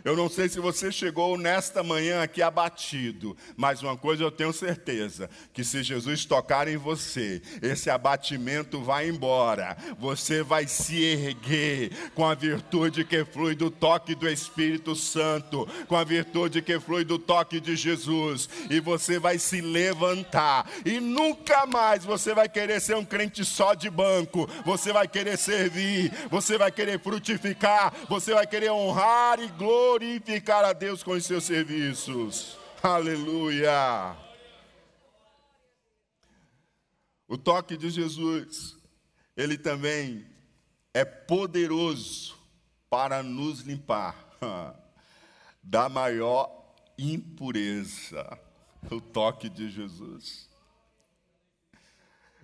Eu 0.04 0.16
não 0.16 0.28
sei 0.28 0.48
se 0.48 0.58
você 0.60 0.90
chegou 0.90 1.36
nesta 1.36 1.82
manhã 1.82 2.22
aqui 2.22 2.40
abatido, 2.40 3.36
mas 3.56 3.82
uma 3.82 3.96
coisa 3.96 4.22
eu 4.22 4.30
tenho 4.30 4.52
certeza: 4.52 5.28
que 5.52 5.62
se 5.62 5.82
Jesus 5.82 6.24
tocar 6.24 6.68
em 6.68 6.76
você, 6.76 7.42
esse 7.60 7.90
abatimento 7.90 8.80
vai 8.80 9.08
embora. 9.08 9.76
Você 9.98 10.42
vai 10.42 10.66
se 10.66 11.02
erguer 11.02 11.90
com 12.14 12.26
a 12.26 12.34
virtude 12.34 13.04
que 13.04 13.24
flui 13.24 13.54
do 13.54 13.70
toque 13.70 14.14
do 14.14 14.28
Espírito 14.28 14.94
Santo, 14.94 15.68
com 15.86 15.96
a 15.96 16.04
virtude 16.04 16.62
que 16.62 16.80
flui 16.80 17.04
do 17.04 17.18
toque 17.18 17.60
de 17.60 17.76
Jesus, 17.76 18.48
e 18.70 18.80
você 18.80 19.18
vai 19.18 19.38
se 19.38 19.60
levantar. 19.60 20.68
E 20.84 20.98
nunca 21.00 21.66
mais 21.66 22.04
você 22.04 22.34
vai 22.34 22.48
querer 22.48 22.80
ser 22.80 22.96
um 22.96 23.04
crente 23.04 23.44
só 23.44 23.74
de 23.74 23.90
banco, 23.90 24.48
você 24.64 24.92
vai 24.92 25.06
querer 25.06 25.36
servir, 25.36 26.12
você 26.30 26.56
vai 26.56 26.70
querer 26.72 26.98
frutificar, 27.00 27.92
você 28.08 28.32
vai 28.32 28.46
querer 28.46 28.70
honrar 28.70 29.38
e 29.40 29.48
glorificar 29.48 29.89
glorificar 29.90 30.64
a 30.64 30.72
Deus 30.72 31.02
com 31.02 31.12
os 31.12 31.24
seus 31.24 31.44
serviços. 31.44 32.56
Aleluia! 32.80 34.16
O 37.26 37.36
toque 37.36 37.76
de 37.76 37.90
Jesus, 37.90 38.76
ele 39.36 39.58
também 39.58 40.24
é 40.94 41.04
poderoso 41.04 42.36
para 42.88 43.20
nos 43.22 43.60
limpar 43.60 44.16
da 45.62 45.88
maior 45.88 46.74
impureza. 46.96 48.38
O 48.90 49.00
toque 49.00 49.48
de 49.48 49.68
Jesus. 49.70 50.48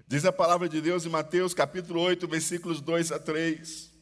Diz 0.06 0.24
a 0.24 0.32
palavra 0.32 0.68
de 0.68 0.80
Deus 0.80 1.06
em 1.06 1.08
Mateus 1.08 1.54
capítulo 1.54 2.00
8, 2.00 2.26
versículos 2.26 2.80
2 2.80 3.12
a 3.12 3.18
3. 3.18 3.95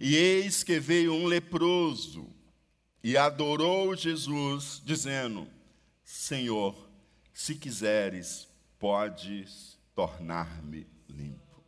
E 0.00 0.16
eis 0.16 0.62
que 0.62 0.78
veio 0.78 1.12
um 1.12 1.26
leproso 1.26 2.28
e 3.02 3.16
adorou 3.16 3.96
Jesus, 3.96 4.80
dizendo: 4.84 5.48
Senhor, 6.04 6.88
se 7.32 7.54
quiseres, 7.54 8.48
podes 8.78 9.78
tornar-me 9.94 10.86
limpo. 11.08 11.64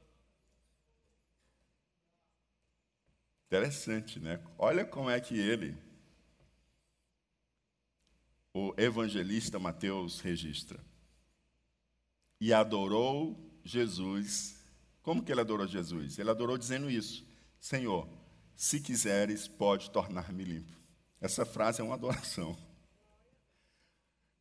Interessante, 3.47 4.19
né? 4.19 4.41
Olha 4.59 4.85
como 4.85 5.11
é 5.11 5.21
que 5.21 5.39
ele, 5.39 5.77
o 8.53 8.75
evangelista 8.77 9.59
Mateus, 9.59 10.21
registra. 10.21 10.79
E 12.41 12.53
adorou 12.53 13.61
Jesus. 13.65 14.61
Como 15.03 15.23
que 15.23 15.33
ele 15.33 15.41
adorou 15.41 15.67
Jesus? 15.67 16.19
Ele 16.19 16.31
adorou 16.31 16.59
dizendo 16.59 16.91
isso: 16.91 17.27
Senhor, 17.61 18.09
se 18.57 18.81
quiseres, 18.81 19.49
pode 19.49 19.91
tornar-me 19.91 20.45
limpo. 20.45 20.73
Essa 21.21 21.45
frase 21.45 21.81
é 21.81 21.85
uma 21.85 21.95
adoração. 21.95 22.57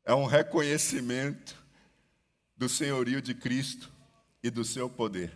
É 0.05 0.13
um 0.13 0.25
reconhecimento 0.25 1.55
do 2.57 2.67
senhorio 2.67 3.21
de 3.21 3.33
Cristo 3.33 3.91
e 4.43 4.49
do 4.49 4.65
seu 4.65 4.89
poder. 4.89 5.35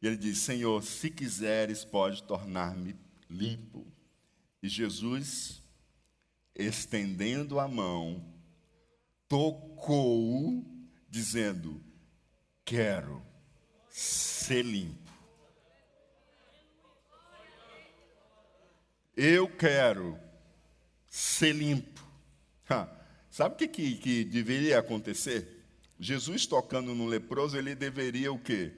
E 0.00 0.06
ele 0.06 0.16
diz: 0.16 0.38
Senhor, 0.38 0.82
se 0.82 1.10
quiseres, 1.10 1.84
pode 1.84 2.22
tornar-me 2.22 2.94
limpo. 3.28 3.86
E 4.62 4.68
Jesus, 4.68 5.62
estendendo 6.54 7.58
a 7.58 7.66
mão, 7.66 8.24
tocou, 9.28 10.64
dizendo: 11.08 11.82
Quero 12.64 13.22
ser 13.88 14.62
limpo. 14.62 15.05
Eu 19.16 19.48
quero 19.48 20.18
ser 21.08 21.52
limpo. 21.54 22.04
Ha, 22.68 22.88
sabe 23.30 23.54
o 23.54 23.58
que, 23.58 23.68
que, 23.68 23.96
que 23.96 24.24
deveria 24.24 24.78
acontecer? 24.78 25.64
Jesus 25.98 26.46
tocando 26.46 26.94
no 26.94 27.06
leproso, 27.06 27.56
ele 27.56 27.74
deveria 27.74 28.30
o 28.30 28.38
quê? 28.38 28.74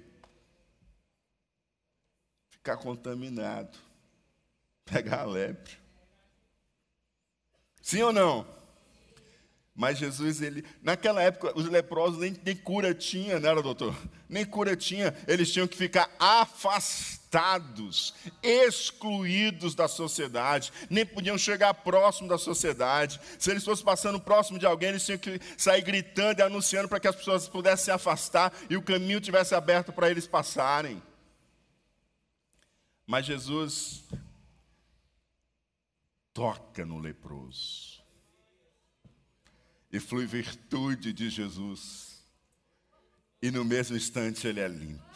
Ficar 2.50 2.76
contaminado. 2.76 3.76
Pegar 4.84 5.22
a 5.22 5.24
lepra. 5.24 5.74
Sim 7.82 8.02
ou 8.02 8.12
não? 8.12 8.57
Mas 9.78 9.96
Jesus, 9.96 10.42
ele, 10.42 10.64
naquela 10.82 11.22
época, 11.22 11.52
os 11.56 11.66
leprosos 11.66 12.18
nem, 12.18 12.34
nem 12.44 12.56
cura 12.56 12.92
tinha, 12.92 13.38
não 13.38 13.48
era, 13.48 13.62
doutor? 13.62 13.96
Nem 14.28 14.44
cura 14.44 14.74
tinha. 14.74 15.14
Eles 15.24 15.52
tinham 15.52 15.68
que 15.68 15.76
ficar 15.76 16.10
afastados, 16.18 18.12
excluídos 18.42 19.76
da 19.76 19.86
sociedade, 19.86 20.72
nem 20.90 21.06
podiam 21.06 21.38
chegar 21.38 21.72
próximo 21.74 22.28
da 22.28 22.36
sociedade. 22.36 23.20
Se 23.38 23.52
eles 23.52 23.64
fossem 23.64 23.84
passando 23.84 24.18
próximo 24.18 24.58
de 24.58 24.66
alguém, 24.66 24.88
eles 24.88 25.06
tinham 25.06 25.16
que 25.16 25.40
sair 25.56 25.82
gritando 25.82 26.40
e 26.40 26.42
anunciando 26.42 26.88
para 26.88 26.98
que 26.98 27.06
as 27.06 27.14
pessoas 27.14 27.48
pudessem 27.48 27.84
se 27.84 27.90
afastar 27.92 28.52
e 28.68 28.76
o 28.76 28.82
caminho 28.82 29.20
tivesse 29.20 29.54
aberto 29.54 29.92
para 29.92 30.10
eles 30.10 30.26
passarem. 30.26 31.00
Mas 33.06 33.26
Jesus 33.26 34.02
toca 36.34 36.84
no 36.84 36.98
leproso 36.98 37.97
e 39.92 39.98
flui 39.98 40.26
virtude 40.26 41.12
de 41.12 41.30
Jesus. 41.30 42.22
E 43.40 43.50
no 43.50 43.64
mesmo 43.64 43.96
instante 43.96 44.46
ele 44.46 44.60
é 44.60 44.68
limpo. 44.68 45.08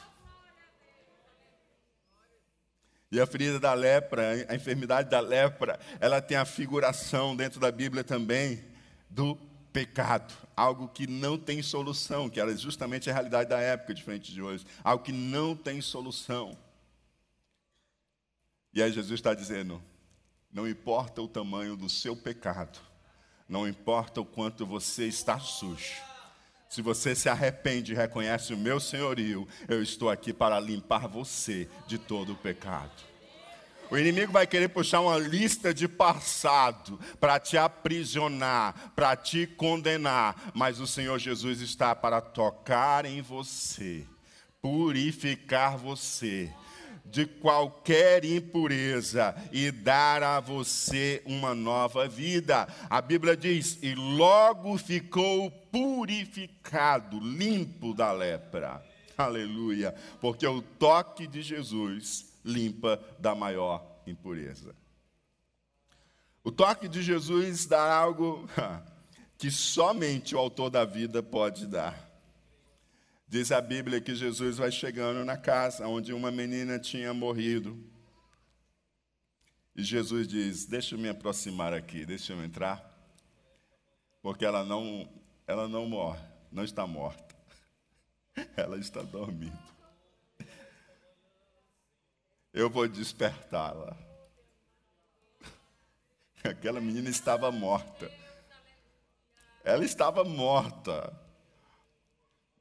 E 3.11 3.21
a 3.21 3.27
ferida 3.27 3.61
da 3.61 3.75
lepra, 3.75 4.47
a 4.49 4.55
enfermidade 4.55 5.11
da 5.11 5.21
lepra, 5.21 5.79
ela 6.01 6.23
tem 6.23 6.37
a 6.37 6.47
figuração 6.47 7.37
dentro 7.37 7.61
da 7.61 7.71
Bíblia 7.71 8.03
também 8.03 8.65
do 9.11 9.37
pecado, 9.71 10.33
algo 10.57 10.89
que 10.89 11.07
não 11.07 11.37
tem 11.39 11.63
solução, 11.63 12.31
que 12.31 12.41
era 12.41 12.57
justamente 12.57 13.11
a 13.11 13.13
realidade 13.13 13.51
da 13.51 13.61
época, 13.61 13.93
diferente 13.93 14.33
de 14.33 14.41
hoje, 14.41 14.65
algo 14.83 15.05
que 15.05 15.13
não 15.13 15.55
tem 15.55 15.81
solução. 15.83 16.57
E 18.73 18.83
aí 18.83 18.91
Jesus 18.91 19.21
está 19.21 19.35
dizendo: 19.35 19.83
não 20.51 20.67
importa 20.67 21.21
o 21.21 21.29
tamanho 21.29 21.77
do 21.77 21.91
seu 21.91 22.17
pecado, 22.17 22.79
não 23.49 23.69
importa 23.69 24.21
o 24.21 24.25
quanto 24.25 24.65
você 24.65 25.07
está 25.07 25.39
sujo. 25.39 26.01
Se 26.69 26.81
você 26.81 27.15
se 27.15 27.29
arrepende 27.29 27.93
e 27.93 27.95
reconhece 27.95 28.55
o 28.55 28.57
meu 28.57 28.81
senhorio, 28.81 29.47
eu 29.69 29.83
estou 29.83 30.09
aqui 30.09 30.33
para 30.33 30.59
limpar 30.59 31.07
você 31.07 31.69
de 31.87 31.99
todo 31.99 32.33
o 32.33 32.37
pecado. 32.37 33.13
O 33.91 33.99
inimigo 33.99 34.33
vai 34.33 34.47
querer 34.47 34.69
puxar 34.69 35.01
uma 35.01 35.19
lista 35.19 35.75
de 35.75 35.87
passado 35.87 36.99
para 37.21 37.39
te 37.39 37.59
aprisionar, 37.59 38.93
para 38.97 39.15
te 39.15 39.47
condenar, 39.47 40.51
mas 40.55 40.81
o 40.81 40.87
Senhor 40.87 41.19
Jesus 41.19 41.61
está 41.61 41.95
para 41.95 42.23
tocar 42.23 43.05
em 43.05 43.21
você, 43.21 44.07
purificar 44.63 45.77
você 45.77 46.51
de 47.05 47.27
qualquer 47.27 48.25
impureza 48.25 49.35
e 49.53 49.71
dar 49.71 50.23
a 50.23 50.41
você 50.41 51.23
uma 51.27 51.55
nova 51.55 52.09
vida. 52.09 52.67
A 52.89 53.01
Bíblia 53.01 53.37
diz: 53.37 53.79
e 53.83 53.95
logo 53.95 54.79
ficou 54.79 55.51
purificado, 55.51 57.19
limpo 57.21 57.93
da 57.95 58.13
lepra. 58.13 58.85
Aleluia, 59.17 59.95
porque 60.21 60.47
o 60.47 60.63
toque 60.63 61.27
de 61.27 61.43
Jesus 61.43 62.33
limpa 62.45 62.99
da 63.19 63.35
maior 63.35 64.03
impureza. 64.07 64.75
O 66.45 66.51
toque 66.51 66.89
de 66.89 67.03
Jesus 67.03 67.67
dá 67.67 67.95
algo 67.95 68.49
que 69.39 69.51
somente 69.51 70.35
o 70.35 70.39
autor 70.39 70.71
da 70.71 70.85
vida 70.85 71.23
pode 71.23 71.67
dar. 71.67 72.12
Diz 73.33 73.51
a 73.51 73.63
Bíblia 73.63 73.99
que 73.99 74.15
Jesus 74.15 74.59
vai 74.59 74.71
chegando 74.71 75.25
na 75.25 75.39
casa 75.39 75.89
onde 75.89 76.13
uma 76.13 76.31
menina 76.31 76.79
tinha 76.79 77.15
morrido. 77.15 77.83
E 79.75 79.83
Jesus 79.83 80.29
diz: 80.29 80.67
Deixa 80.67 80.97
eu 80.97 80.99
me 80.99 81.09
aproximar 81.09 81.73
aqui, 81.73 82.05
deixa 82.05 82.35
eu 82.35 82.45
entrar. 82.45 82.87
Porque 84.21 84.45
ela 84.45 84.63
não, 84.63 85.11
ela 85.47 85.67
não 85.67 85.89
morre, 85.89 86.21
não 86.53 86.63
está 86.63 86.87
morta. 86.87 87.35
Ela 88.55 88.77
está 88.77 89.01
dormindo. 89.01 89.59
Eu 92.53 92.69
vou 92.69 92.87
despertá-la. 92.87 93.97
Aquela 96.45 96.83
menina 96.83 97.09
estava 97.09 97.51
morta. 97.51 98.13
Ela 99.65 99.87
estava 99.87 100.23
morta. 100.23 101.22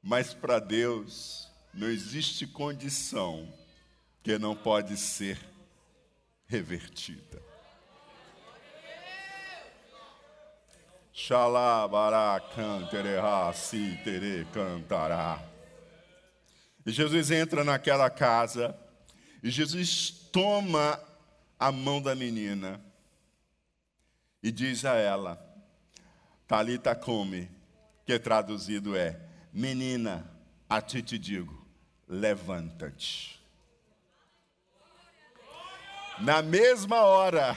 Mas 0.02 0.34
para 0.34 0.58
Deus 0.58 1.48
não 1.72 1.88
existe 1.88 2.46
condição 2.46 3.48
que 4.22 4.38
não 4.38 4.56
pode 4.56 4.96
ser 4.96 5.38
revertida. 6.46 7.42
Cantará. 14.52 15.42
E 16.84 16.90
Jesus 16.90 17.30
entra 17.30 17.62
naquela 17.62 18.10
casa 18.10 18.76
e 19.42 19.50
Jesus 19.50 20.10
toma 20.32 20.98
a 21.58 21.70
mão 21.70 22.02
da 22.02 22.14
menina 22.14 22.80
e 24.42 24.50
diz 24.50 24.84
a 24.84 24.96
ela, 24.96 25.40
Talita 26.48 26.94
come, 26.94 27.48
que 28.04 28.18
traduzido 28.18 28.96
é, 28.96 29.20
Menina, 29.52 30.24
a 30.68 30.80
ti 30.80 31.02
te 31.02 31.18
digo, 31.18 31.66
levanta-te. 32.08 33.38
Na 36.20 36.40
mesma 36.40 37.02
hora, 37.02 37.54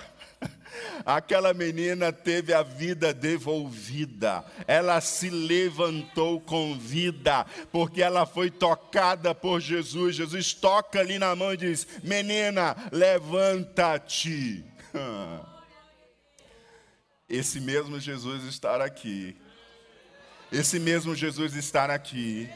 aquela 1.05 1.53
menina 1.53 2.11
teve 2.11 2.53
a 2.53 2.63
vida 2.63 3.13
devolvida, 3.13 4.43
ela 4.67 4.99
se 4.99 5.29
levantou 5.29 6.41
com 6.41 6.77
vida, 6.77 7.45
porque 7.71 8.01
ela 8.01 8.25
foi 8.25 8.51
tocada 8.51 9.33
por 9.33 9.61
Jesus. 9.61 10.17
Jesus 10.17 10.53
toca 10.53 10.99
ali 10.99 11.17
na 11.17 11.33
mão 11.33 11.53
e 11.53 11.57
diz: 11.57 11.87
Menina, 12.03 12.75
levanta-te. 12.91 14.65
Esse 17.29 17.59
mesmo 17.59 17.99
Jesus 17.99 18.43
estar 18.43 18.81
aqui 18.81 19.37
esse 20.55 20.79
mesmo 20.79 21.13
Jesus 21.13 21.53
estar 21.53 21.89
aqui. 21.89 22.49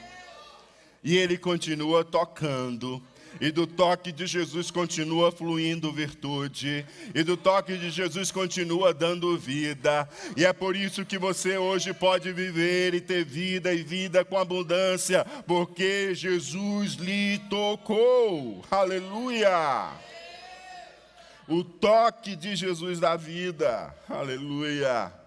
E 1.03 1.17
ele 1.17 1.37
continua 1.37 2.03
tocando. 2.03 3.01
E 3.39 3.51
do 3.51 3.67
toque 3.67 4.11
de 4.11 4.25
Jesus 4.25 4.71
continua 4.71 5.31
fluindo 5.31 5.93
virtude, 5.93 6.83
e 7.13 7.21
do 7.21 7.37
toque 7.37 7.77
de 7.77 7.91
Jesus 7.91 8.31
continua 8.31 8.91
dando 8.91 9.37
vida, 9.37 10.09
e 10.35 10.43
é 10.43 10.51
por 10.51 10.75
isso 10.75 11.05
que 11.05 11.17
você 11.19 11.55
hoje 11.55 11.93
pode 11.93 12.33
viver 12.33 12.95
e 12.95 12.99
ter 12.99 13.23
vida 13.23 13.71
e 13.71 13.83
vida 13.83 14.25
com 14.25 14.35
abundância, 14.35 15.23
porque 15.45 16.15
Jesus 16.15 16.93
lhe 16.93 17.37
tocou, 17.51 18.65
aleluia! 18.69 19.91
O 21.47 21.63
toque 21.63 22.35
de 22.35 22.55
Jesus 22.55 22.99
da 22.99 23.15
vida, 23.15 23.93
aleluia! 24.09 25.18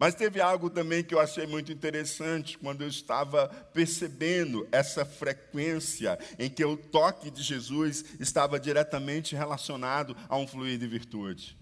Mas 0.00 0.14
teve 0.14 0.40
algo 0.40 0.70
também 0.70 1.04
que 1.04 1.14
eu 1.14 1.20
achei 1.20 1.46
muito 1.46 1.70
interessante 1.70 2.56
quando 2.56 2.80
eu 2.80 2.88
estava 2.88 3.48
percebendo 3.74 4.66
essa 4.72 5.04
frequência 5.04 6.18
em 6.38 6.48
que 6.48 6.64
o 6.64 6.74
toque 6.74 7.30
de 7.30 7.42
Jesus 7.42 8.02
estava 8.18 8.58
diretamente 8.58 9.36
relacionado 9.36 10.16
a 10.26 10.38
um 10.38 10.48
fluir 10.48 10.78
de 10.78 10.86
virtude. 10.86 11.54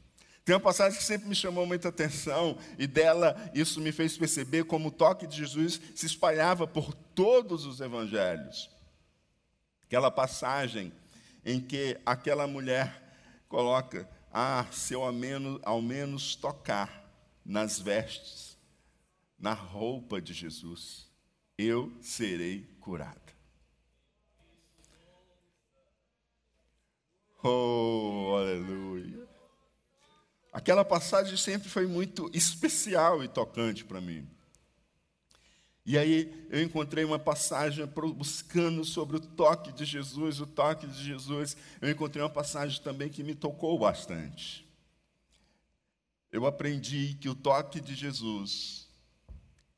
Tem 0.44 0.54
uma 0.54 0.60
passagem 0.60 0.96
que 0.96 1.04
sempre 1.04 1.28
me 1.28 1.34
chamou 1.34 1.66
muita 1.66 1.88
atenção, 1.88 2.56
e 2.78 2.86
dela 2.86 3.36
isso 3.52 3.80
me 3.80 3.90
fez 3.90 4.16
perceber 4.16 4.62
como 4.66 4.86
o 4.86 4.92
toque 4.92 5.26
de 5.26 5.36
Jesus 5.36 5.80
se 5.96 6.06
espalhava 6.06 6.64
por 6.64 6.94
todos 6.94 7.66
os 7.66 7.80
evangelhos. 7.80 8.70
Aquela 9.82 10.12
passagem 10.12 10.92
em 11.44 11.60
que 11.60 11.98
aquela 12.06 12.46
mulher 12.46 13.02
coloca: 13.48 14.08
Ah, 14.32 14.64
se 14.70 14.94
eu 14.94 15.02
ao 15.02 15.12
menos, 15.12 15.60
ao 15.64 15.82
menos 15.82 16.36
tocar 16.36 17.07
nas 17.48 17.80
vestes, 17.80 18.58
na 19.38 19.54
roupa 19.54 20.20
de 20.20 20.34
Jesus, 20.34 21.10
eu 21.56 21.90
serei 22.02 22.76
curada. 22.78 23.32
Oh, 27.42 28.34
aleluia. 28.36 29.26
Aquela 30.52 30.84
passagem 30.84 31.38
sempre 31.38 31.70
foi 31.70 31.86
muito 31.86 32.30
especial 32.34 33.24
e 33.24 33.28
tocante 33.28 33.82
para 33.82 34.00
mim. 34.00 34.28
E 35.86 35.96
aí 35.96 36.46
eu 36.50 36.62
encontrei 36.62 37.02
uma 37.02 37.18
passagem 37.18 37.86
buscando 38.14 38.84
sobre 38.84 39.16
o 39.16 39.20
toque 39.20 39.72
de 39.72 39.86
Jesus, 39.86 40.38
o 40.38 40.46
toque 40.46 40.86
de 40.86 41.02
Jesus. 41.02 41.56
Eu 41.80 41.90
encontrei 41.90 42.22
uma 42.22 42.28
passagem 42.28 42.82
também 42.82 43.08
que 43.08 43.24
me 43.24 43.34
tocou 43.34 43.78
bastante. 43.78 44.67
Eu 46.30 46.46
aprendi 46.46 47.16
que 47.20 47.28
o 47.28 47.34
toque 47.34 47.80
de 47.80 47.94
Jesus 47.94 48.88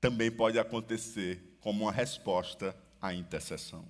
também 0.00 0.30
pode 0.30 0.58
acontecer 0.58 1.56
como 1.60 1.84
uma 1.84 1.92
resposta 1.92 2.74
à 3.00 3.14
intercessão. 3.14 3.86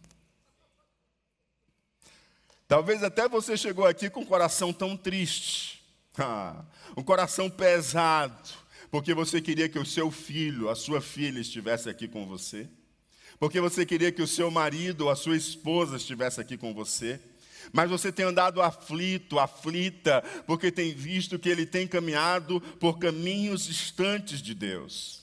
Talvez 2.69 3.03
até 3.03 3.29
você 3.29 3.57
chegou 3.57 3.87
aqui 3.87 4.11
com 4.11 4.21
um 4.21 4.27
coração 4.27 4.73
tão 4.73 4.97
triste, 4.97 5.83
ah, 6.19 6.65
um 6.97 7.03
coração 7.03 7.49
pesado, 7.49 8.49
porque 8.91 9.15
você 9.15 9.41
queria 9.41 9.69
que 9.69 9.79
o 9.79 9.87
seu 9.87 10.11
filho, 10.11 10.69
a 10.69 10.77
sua 10.77 11.01
filha 11.01 11.41
estivesse 11.41 11.89
aqui 11.89 12.07
com 12.07 12.27
você, 12.27 12.69
porque 13.39 13.61
você 13.61 13.87
queria 13.87 14.13
que 14.13 14.23
o 14.23 14.27
seu 14.27 14.51
marido 14.51 15.03
ou 15.07 15.11
a 15.11 15.17
sua 15.17 15.37
esposa 15.37 15.97
estivesse 15.97 16.41
aqui 16.41 16.57
com 16.57 16.75
você, 16.75 17.21
mas 17.73 17.91
você 17.91 18.11
tem 18.13 18.25
andado 18.25 18.63
aflito, 18.63 19.39
aflita, 19.39 20.23
porque 20.47 20.71
tem 20.71 20.95
visto 20.95 21.39
que 21.39 21.49
ele 21.49 21.67
tem 21.67 21.87
caminhado 21.87 22.61
por 22.79 22.99
caminhos 22.99 23.65
distantes 23.65 24.41
de 24.43 24.55
Deus. 24.55 25.21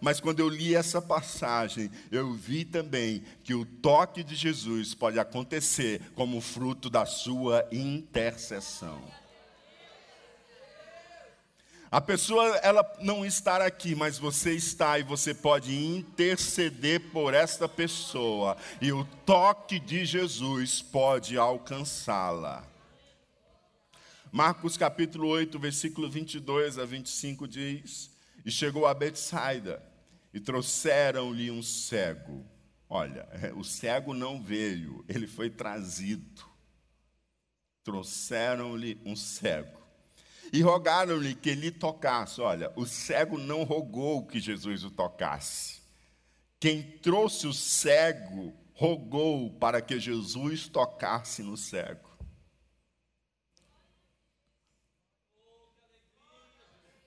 Mas 0.00 0.20
quando 0.20 0.40
eu 0.40 0.48
li 0.48 0.74
essa 0.74 1.02
passagem, 1.02 1.90
eu 2.10 2.32
vi 2.32 2.64
também 2.64 3.22
que 3.42 3.54
o 3.54 3.64
toque 3.64 4.22
de 4.22 4.34
Jesus 4.34 4.94
pode 4.94 5.18
acontecer 5.18 6.00
como 6.14 6.40
fruto 6.40 6.88
da 6.88 7.04
sua 7.04 7.66
intercessão. 7.72 9.02
A 11.90 12.00
pessoa 12.00 12.46
ela 12.58 12.88
não 13.00 13.26
está 13.26 13.66
aqui, 13.66 13.96
mas 13.96 14.16
você 14.16 14.54
está 14.54 14.96
e 15.00 15.02
você 15.02 15.34
pode 15.34 15.74
interceder 15.74 17.00
por 17.10 17.34
esta 17.34 17.68
pessoa 17.68 18.56
e 18.80 18.92
o 18.92 19.04
toque 19.26 19.80
de 19.80 20.04
Jesus 20.04 20.80
pode 20.80 21.36
alcançá-la. 21.36 22.64
Marcos 24.30 24.76
capítulo 24.76 25.26
8, 25.26 25.58
versículo 25.58 26.08
22 26.08 26.78
a 26.78 26.84
25 26.84 27.48
diz: 27.48 28.08
E 28.44 28.52
chegou 28.52 28.86
a 28.86 28.94
Betsaida 28.94 29.82
e 30.32 30.38
trouxeram-lhe 30.38 31.50
um 31.50 31.60
cego. 31.60 32.46
Olha, 32.88 33.26
o 33.56 33.64
cego 33.64 34.14
não 34.14 34.40
veio, 34.40 35.04
ele 35.08 35.26
foi 35.26 35.50
trazido. 35.50 36.48
Trouxeram-lhe 37.82 39.00
um 39.04 39.16
cego 39.16 39.79
e 40.52 40.62
rogaram-lhe 40.62 41.34
que 41.34 41.54
lhe 41.54 41.70
tocasse. 41.70 42.40
Olha, 42.40 42.72
o 42.76 42.86
cego 42.86 43.38
não 43.38 43.62
rogou 43.62 44.26
que 44.26 44.40
Jesus 44.40 44.84
o 44.84 44.90
tocasse. 44.90 45.80
Quem 46.58 46.82
trouxe 46.82 47.46
o 47.46 47.52
cego 47.52 48.52
rogou 48.74 49.50
para 49.58 49.80
que 49.80 49.98
Jesus 50.00 50.68
tocasse 50.68 51.42
no 51.42 51.56
cego. 51.56 52.08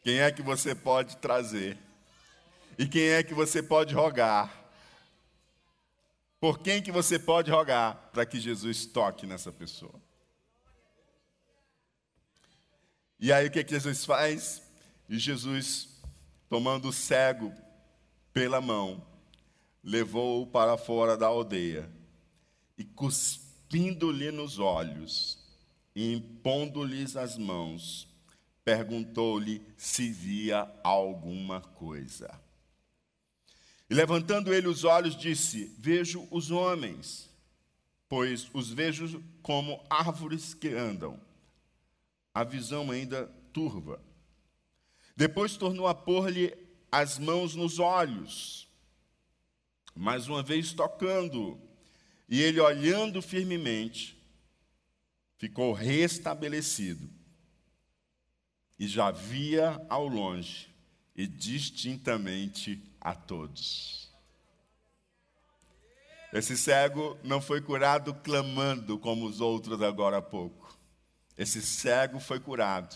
Quem 0.04 0.20
é 0.20 0.32
que 0.32 0.42
você 0.42 0.76
pode 0.76 1.18
trazer? 1.18 1.78
E 2.78 2.88
quem 2.88 3.10
é 3.10 3.24
que 3.24 3.34
você 3.34 3.62
pode 3.64 3.94
rogar? 3.94 4.64
Por 6.40 6.60
quem 6.60 6.82
que 6.82 6.92
você 6.92 7.18
pode 7.18 7.50
rogar 7.50 8.10
para 8.12 8.26
que 8.26 8.40
Jesus 8.40 8.86
toque 8.86 9.26
nessa 9.26 9.52
pessoa? 9.52 9.94
E 13.24 13.32
aí 13.32 13.48
o 13.48 13.52
que, 13.52 13.64
que 13.64 13.74
Jesus 13.74 14.04
faz? 14.04 14.62
E 15.08 15.18
Jesus, 15.18 15.88
tomando 16.50 16.90
o 16.90 16.92
cego 16.92 17.54
pela 18.34 18.60
mão, 18.60 19.02
levou-o 19.82 20.46
para 20.46 20.76
fora 20.76 21.16
da 21.16 21.28
aldeia 21.28 21.90
e 22.78 22.84
cuspindo-lhe 22.84 24.30
nos 24.30 24.60
olhos 24.60 25.40
e 25.96 26.14
impondo-lhes 26.14 27.16
as 27.16 27.38
mãos, 27.38 28.10
perguntou-lhe 28.62 29.66
se 29.78 30.10
via 30.10 30.70
alguma 30.84 31.62
coisa. 31.62 32.30
E 33.90 33.94
levantando 33.94 34.54
ele 34.54 34.68
os 34.68 34.84
olhos, 34.84 35.16
disse: 35.16 35.74
Vejo 35.80 36.28
os 36.30 36.52
homens, 36.52 37.30
pois 38.10 38.50
os 38.54 38.70
vejo 38.70 39.24
como 39.42 39.82
árvores 39.90 40.54
que 40.54 40.68
andam 40.68 41.18
a 42.34 42.44
visão 42.44 42.90
ainda 42.90 43.28
turva. 43.52 44.02
Depois 45.16 45.56
tornou 45.56 45.88
a 45.88 45.94
pôr-lhe 45.94 46.54
as 46.92 47.20
mãos 47.20 47.56
nos 47.56 47.80
olhos, 47.80 48.68
mais 49.96 50.28
uma 50.28 50.42
vez 50.42 50.74
tocando, 50.74 51.60
e 52.28 52.42
ele 52.42 52.60
olhando 52.60 53.22
firmemente, 53.22 54.18
ficou 55.38 55.74
restabelecido 55.74 57.10
e 58.80 58.88
já 58.88 59.12
via 59.12 59.86
ao 59.90 60.08
longe 60.08 60.70
e 61.16 61.28
distintamente 61.28 62.82
a 63.00 63.14
todos. 63.14 64.12
Esse 66.32 66.58
cego 66.58 67.16
não 67.24 67.40
foi 67.40 67.62
curado 67.62 68.14
clamando 68.16 68.98
como 68.98 69.28
os 69.28 69.40
outros 69.40 69.80
agora 69.84 70.18
há 70.18 70.22
pouco. 70.22 70.63
Esse 71.38 71.62
cego 71.62 72.20
foi 72.20 72.40
curado 72.40 72.96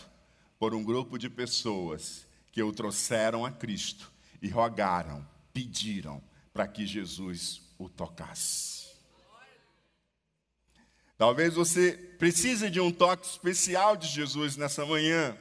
por 0.58 0.74
um 0.74 0.84
grupo 0.84 1.18
de 1.18 1.28
pessoas 1.28 2.26
que 2.52 2.62
o 2.62 2.72
trouxeram 2.72 3.44
a 3.44 3.50
Cristo 3.50 4.12
e 4.40 4.48
rogaram, 4.48 5.26
pediram 5.52 6.22
para 6.52 6.66
que 6.66 6.86
Jesus 6.86 7.62
o 7.78 7.88
tocasse. 7.88 8.88
Talvez 11.16 11.54
você 11.54 11.92
precise 12.18 12.70
de 12.70 12.80
um 12.80 12.92
toque 12.92 13.26
especial 13.26 13.96
de 13.96 14.06
Jesus 14.06 14.56
nessa 14.56 14.86
manhã, 14.86 15.36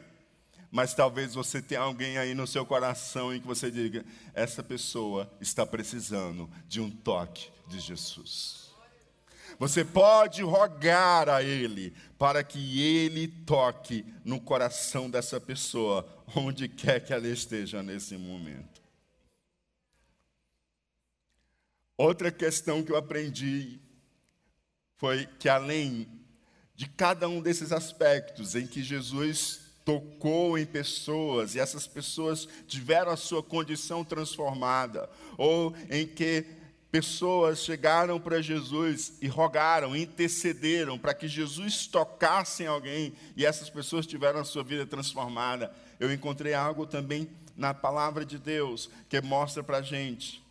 mas 0.72 0.96
talvez 0.96 1.36
você 1.36 1.62
tenha 1.62 1.82
alguém 1.82 2.18
aí 2.18 2.34
no 2.34 2.48
seu 2.48 2.66
coração 2.66 3.34
em 3.34 3.40
que 3.40 3.46
você 3.46 3.70
diga: 3.70 4.04
essa 4.34 4.64
pessoa 4.64 5.32
está 5.40 5.68
precisando 5.68 6.50
de 6.68 6.82
um 6.82 6.90
toque 6.90 7.50
de 7.68 7.80
Jesus. 7.80 8.67
Você 9.60 9.84
pode 9.84 10.44
rogar 10.44 11.28
a 11.30 11.42
Ele 11.42 11.94
para 12.18 12.44
que 12.44 12.82
Ele 12.82 13.28
toque 13.28 14.06
no 14.24 14.40
coração 14.40 15.10
dessa 15.10 15.40
pessoa, 15.40 16.08
onde 16.36 16.68
quer 16.68 17.00
que 17.00 17.12
ela 17.12 17.28
esteja 17.28 17.82
nesse 17.82 18.18
momento. 18.18 18.82
Outra 21.98 22.32
questão 22.32 22.84
que 22.84 22.92
eu 22.92 22.98
aprendi 22.98 23.80
foi 24.98 25.26
que, 25.26 25.50
além 25.50 26.08
de 26.76 26.88
cada 26.88 27.28
um 27.28 27.42
desses 27.42 27.72
aspectos 27.72 28.54
em 28.54 28.68
que 28.68 28.84
Jesus 28.84 29.62
tocou 29.84 30.58
em 30.58 30.66
pessoas 30.66 31.56
e 31.56 31.60
essas 31.60 31.88
pessoas 31.88 32.48
tiveram 32.68 33.10
a 33.10 33.18
sua 33.18 33.42
condição 33.42 34.04
transformada, 34.04 35.10
ou 35.38 35.74
em 35.90 36.06
que 36.06 36.46
pessoas 36.92 37.64
chegaram 37.64 38.20
para 38.20 38.42
Jesus 38.42 39.14
e 39.22 39.28
rogaram, 39.28 39.96
intercederam 39.96 40.98
para 40.98 41.14
que 41.14 41.28
Jesus 41.28 41.86
tocasse 41.88 42.64
em 42.64 42.68
alguém 42.68 43.14
e 43.36 43.46
essas 43.46 43.70
pessoas 43.70 44.08
tiveram 44.08 44.40
a 44.40 44.46
sua 44.46 44.64
vida 44.64 44.86
transformada. 44.86 45.74
Eu 46.00 46.12
encontrei 46.12 46.54
algo 46.54 46.86
também 46.86 47.30
na 47.56 47.74
palavra 47.74 48.26
de 48.26 48.38
Deus 48.38 48.90
que 49.10 49.22
mostra 49.22 49.64
para 49.64 49.78
a 49.78 49.82
gente 49.82 50.46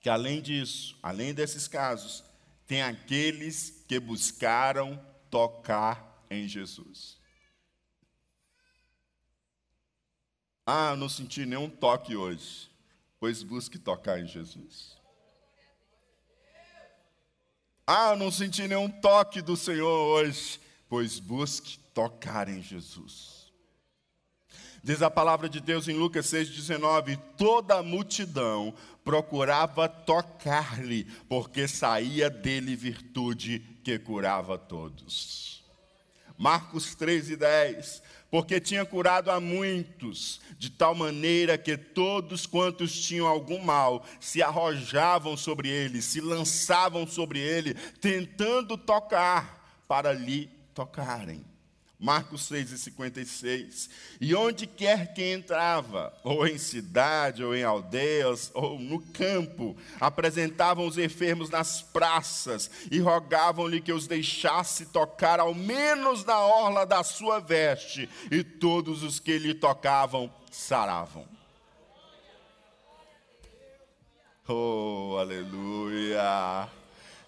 que, 0.00 0.08
além 0.08 0.40
disso, 0.40 0.96
além 1.02 1.34
desses 1.34 1.66
casos, 1.66 2.24
tem 2.66 2.82
aqueles 2.82 3.84
que 3.88 3.98
buscaram 3.98 5.02
tocar 5.30 6.24
em 6.30 6.46
Jesus. 6.46 7.18
Ah, 10.64 10.94
não 10.96 11.08
senti 11.08 11.46
nenhum 11.46 11.68
toque 11.68 12.14
hoje. 12.14 12.70
Pois 13.18 13.42
busque 13.42 13.78
tocar 13.78 14.20
em 14.20 14.26
Jesus. 14.26 14.97
Ah, 17.90 18.14
não 18.14 18.30
senti 18.30 18.68
nenhum 18.68 18.90
toque 18.90 19.40
do 19.40 19.56
Senhor 19.56 19.88
hoje. 19.88 20.60
Pois 20.90 21.18
busque 21.18 21.78
tocar 21.94 22.46
em 22.46 22.62
Jesus. 22.62 23.50
Diz 24.84 25.00
a 25.00 25.10
palavra 25.10 25.48
de 25.48 25.58
Deus 25.58 25.88
em 25.88 25.94
Lucas 25.94 26.26
6,19: 26.26 27.18
toda 27.38 27.78
a 27.78 27.82
multidão 27.82 28.74
procurava 29.02 29.88
tocar-lhe, 29.88 31.04
porque 31.30 31.66
saía 31.66 32.28
dele 32.28 32.76
virtude 32.76 33.60
que 33.82 33.98
curava 33.98 34.58
todos. 34.58 35.64
Marcos 36.38 36.94
3,10: 36.94 38.00
porque 38.30 38.60
tinha 38.60 38.84
curado 38.84 39.30
a 39.30 39.40
muitos, 39.40 40.40
de 40.58 40.70
tal 40.70 40.94
maneira 40.94 41.58
que 41.58 41.76
todos 41.76 42.46
quantos 42.46 42.92
tinham 43.00 43.26
algum 43.26 43.58
mal 43.58 44.04
se 44.20 44.42
arrojavam 44.42 45.36
sobre 45.36 45.68
ele, 45.68 46.00
se 46.00 46.20
lançavam 46.20 47.06
sobre 47.06 47.40
ele, 47.40 47.74
tentando 48.00 48.76
tocar 48.76 49.82
para 49.88 50.12
lhe 50.12 50.48
tocarem. 50.74 51.44
Marcos 51.98 52.42
6 52.42 52.70
e 52.70 52.78
56. 52.78 53.90
E 54.20 54.34
onde 54.34 54.66
quer 54.66 55.12
que 55.12 55.32
entrava, 55.32 56.16
ou 56.22 56.46
em 56.46 56.56
cidade, 56.56 57.42
ou 57.42 57.56
em 57.56 57.64
aldeias, 57.64 58.52
ou 58.54 58.78
no 58.78 59.00
campo, 59.00 59.76
apresentavam 59.98 60.86
os 60.86 60.96
enfermos 60.96 61.50
nas 61.50 61.82
praças 61.82 62.70
e 62.90 63.00
rogavam-lhe 63.00 63.80
que 63.80 63.92
os 63.92 64.06
deixasse 64.06 64.86
tocar 64.86 65.40
ao 65.40 65.52
menos 65.52 66.24
na 66.24 66.38
orla 66.38 66.86
da 66.86 67.02
sua 67.02 67.40
veste, 67.40 68.08
e 68.30 68.44
todos 68.44 69.02
os 69.02 69.18
que 69.18 69.36
lhe 69.36 69.54
tocavam 69.54 70.32
saravam. 70.52 71.26
Oh, 74.46 75.16
aleluia! 75.18 76.77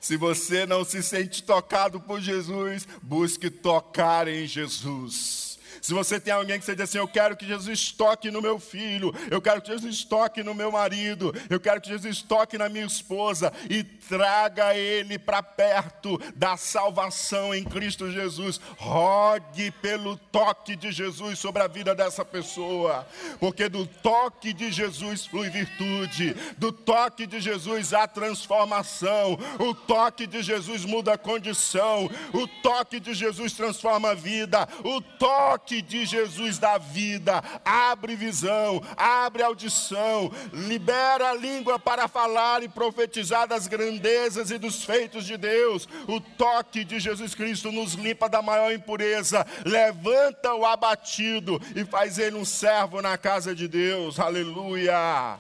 Se 0.01 0.17
você 0.17 0.65
não 0.65 0.83
se 0.83 1.03
sente 1.03 1.43
tocado 1.43 2.01
por 2.01 2.21
Jesus, 2.21 2.89
busque 3.03 3.51
tocar 3.51 4.27
em 4.27 4.47
Jesus. 4.47 5.50
Se 5.81 5.95
você 5.95 6.21
tem 6.21 6.33
alguém 6.33 6.59
que 6.59 6.65
você 6.65 6.75
diz 6.75 6.85
assim, 6.85 6.99
eu 6.99 7.09
quero 7.09 7.37
que 7.37 7.47
Jesus 7.47 7.93
toque 7.93 8.31
no 8.31 8.43
meu 8.43 8.59
filho, 8.59 9.15
eu 9.31 9.41
quero 9.41 9.63
que 9.63 9.73
Jesus 9.73 10.05
toque 10.05 10.43
no 10.43 10.55
meu 10.55 10.71
marido, 10.71 11.35
eu 11.49 11.59
quero 11.59 11.81
que 11.81 11.89
Jesus 11.89 12.23
toque 12.23 12.59
na 12.59 12.69
minha 12.69 12.85
esposa 12.85 13.53
e 13.69 13.83
traga 13.83 14.75
ele 14.75 15.19
para 15.19 15.43
perto 15.43 16.21
da 16.35 16.57
salvação 16.57 17.55
em 17.55 17.65
Cristo 17.65 18.11
Jesus. 18.11 18.61
Rogue 18.77 19.71
pelo 19.83 20.17
toque 20.17 20.77
de 20.77 20.91
Jesus 20.91 21.39
sobre 21.39 21.63
a 21.63 21.69
vida 21.69 21.95
dessa 21.95 22.25
pessoa, 22.25 23.07
porque 23.39 23.69
do 23.69 23.87
toque 23.87 24.53
de 24.53 24.71
Jesus 24.73 25.27
flui 25.27 25.49
virtude, 25.49 26.35
do 26.59 26.73
toque 26.73 27.27
de 27.27 27.41
Jesus 27.41 27.93
há 27.93 28.07
transformação, 28.07 29.39
o 29.59 29.75
toque 29.75 30.27
de 30.27 30.43
Jesus 30.43 30.85
muda 30.85 31.15
a 31.15 31.19
condição, 31.19 32.11
o 32.33 32.47
toque 32.63 32.99
de 32.99 33.15
Jesus 33.15 33.53
transforma 33.53 34.11
a 34.11 34.15
vida, 34.15 34.69
o 34.85 35.01
toque 35.01 35.70
toque 35.71 35.81
de 35.83 36.05
Jesus 36.05 36.59
da 36.59 36.79
vida, 36.79 37.43
abre 37.65 38.17
visão, 38.17 38.83
abre 38.97 39.43
audição, 39.43 40.31
libera 40.53 41.31
a 41.31 41.35
língua 41.35 41.79
para 41.79 42.09
falar 42.09 42.63
e 42.65 42.69
profetizar 42.69 43.47
das 43.47 43.69
grandezas 43.69 44.51
e 44.51 44.59
dos 44.59 44.83
feitos 44.83 45.25
de 45.25 45.37
Deus. 45.37 45.89
O 46.09 46.21
toque 46.21 46.85
de 46.85 46.99
Jesus 46.99 47.35
Cristo 47.35 47.71
nos 47.71 47.95
limpa 47.95 48.29
da 48.29 48.43
maior 48.43 48.73
impureza, 48.73 49.47
levanta 49.65 50.53
o 50.55 50.67
abatido 50.67 51.61
e 51.77 51.85
faz 51.85 52.19
ele 52.19 52.37
um 52.37 52.45
servo 52.45 53.01
na 53.01 53.17
casa 53.17 53.55
de 53.55 53.69
Deus. 53.69 54.19
Aleluia. 54.19 55.39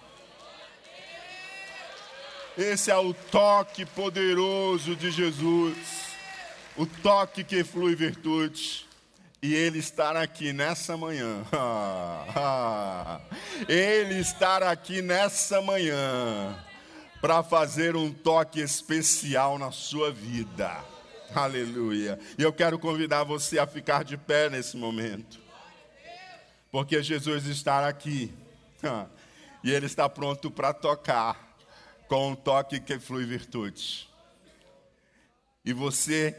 Esse 2.56 2.90
é 2.90 2.96
o 2.96 3.12
toque 3.12 3.84
poderoso 3.84 4.94
de 4.94 5.10
Jesus, 5.10 5.76
o 6.76 6.84
toque 6.86 7.42
que 7.42 7.64
flui 7.64 7.96
virtude 7.96 8.89
e 9.42 9.54
Ele 9.54 9.78
estar 9.78 10.16
aqui 10.16 10.52
nessa 10.52 10.96
manhã. 10.96 11.44
Ele 13.68 14.18
estar 14.18 14.62
aqui 14.62 15.00
nessa 15.00 15.62
manhã 15.62 16.56
para 17.20 17.42
fazer 17.42 17.96
um 17.96 18.12
toque 18.12 18.60
especial 18.60 19.58
na 19.58 19.70
sua 19.70 20.12
vida. 20.12 20.84
Aleluia. 21.34 22.18
E 22.36 22.42
eu 22.42 22.52
quero 22.52 22.78
convidar 22.78 23.24
você 23.24 23.58
a 23.58 23.66
ficar 23.66 24.04
de 24.04 24.16
pé 24.16 24.50
nesse 24.50 24.76
momento. 24.76 25.40
Porque 26.70 27.02
Jesus 27.02 27.46
está 27.46 27.88
aqui. 27.88 28.32
E 29.62 29.70
Ele 29.70 29.84
está 29.84 30.08
pronto 30.08 30.50
para 30.50 30.72
tocar 30.72 31.54
com 32.08 32.30
um 32.30 32.34
toque 32.34 32.80
que 32.80 32.98
flui 32.98 33.26
virtude. 33.26 34.08
E 35.62 35.74
você 35.74 36.34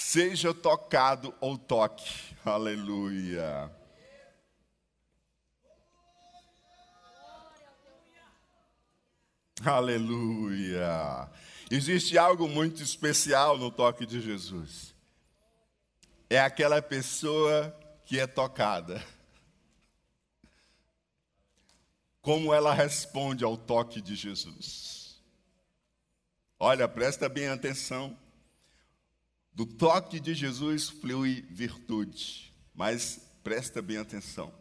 seja 0.00 0.52
tocado 0.52 1.32
ou 1.40 1.56
toque. 1.56 2.34
Aleluia. 2.44 3.70
Aleluia. 9.64 11.30
Existe 11.70 12.18
algo 12.18 12.48
muito 12.48 12.82
especial 12.82 13.56
no 13.56 13.70
toque 13.70 14.04
de 14.04 14.20
Jesus. 14.20 14.94
É 16.28 16.40
aquela 16.40 16.82
pessoa 16.82 17.74
que 18.04 18.18
é 18.18 18.26
tocada. 18.26 19.02
Como 22.20 22.52
ela 22.52 22.74
responde 22.74 23.44
ao 23.44 23.56
toque 23.56 24.00
de 24.00 24.16
Jesus. 24.16 25.22
Olha, 26.58 26.88
presta 26.88 27.28
bem 27.28 27.48
atenção. 27.48 28.23
Do 29.54 29.64
toque 29.64 30.18
de 30.18 30.34
Jesus 30.34 30.88
flui 30.88 31.42
virtude, 31.48 32.52
mas 32.74 33.20
presta 33.44 33.80
bem 33.80 33.98
atenção. 33.98 34.52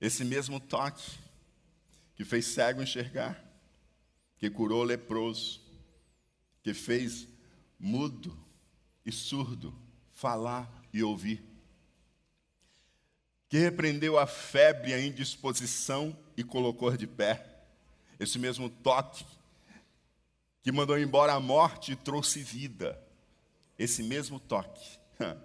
Esse 0.00 0.24
mesmo 0.24 0.58
toque 0.58 1.18
que 2.14 2.24
fez 2.24 2.46
cego 2.46 2.82
enxergar, 2.82 3.38
que 4.38 4.48
curou 4.48 4.82
leproso, 4.82 5.60
que 6.62 6.72
fez 6.72 7.28
mudo 7.78 8.34
e 9.04 9.12
surdo 9.12 9.78
falar 10.10 10.72
e 10.90 11.02
ouvir, 11.02 11.44
que 13.46 13.58
repreendeu 13.58 14.18
a 14.18 14.26
febre 14.26 14.94
a 14.94 15.04
indisposição 15.04 16.18
e 16.34 16.42
colocou 16.42 16.96
de 16.96 17.06
pé. 17.06 17.46
Esse 18.18 18.38
mesmo 18.38 18.70
toque 18.70 19.26
que 20.62 20.72
mandou 20.72 20.98
embora 20.98 21.34
a 21.34 21.40
morte 21.40 21.92
e 21.92 21.96
trouxe 21.96 22.42
vida 22.42 23.05
esse 23.78 24.02
mesmo 24.02 24.38
toque. 24.40 24.98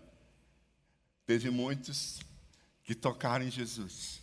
Teve 1.26 1.50
muitos 1.50 2.20
que 2.84 2.96
tocaram 2.96 3.46
em 3.46 3.52
Jesus, 3.52 4.22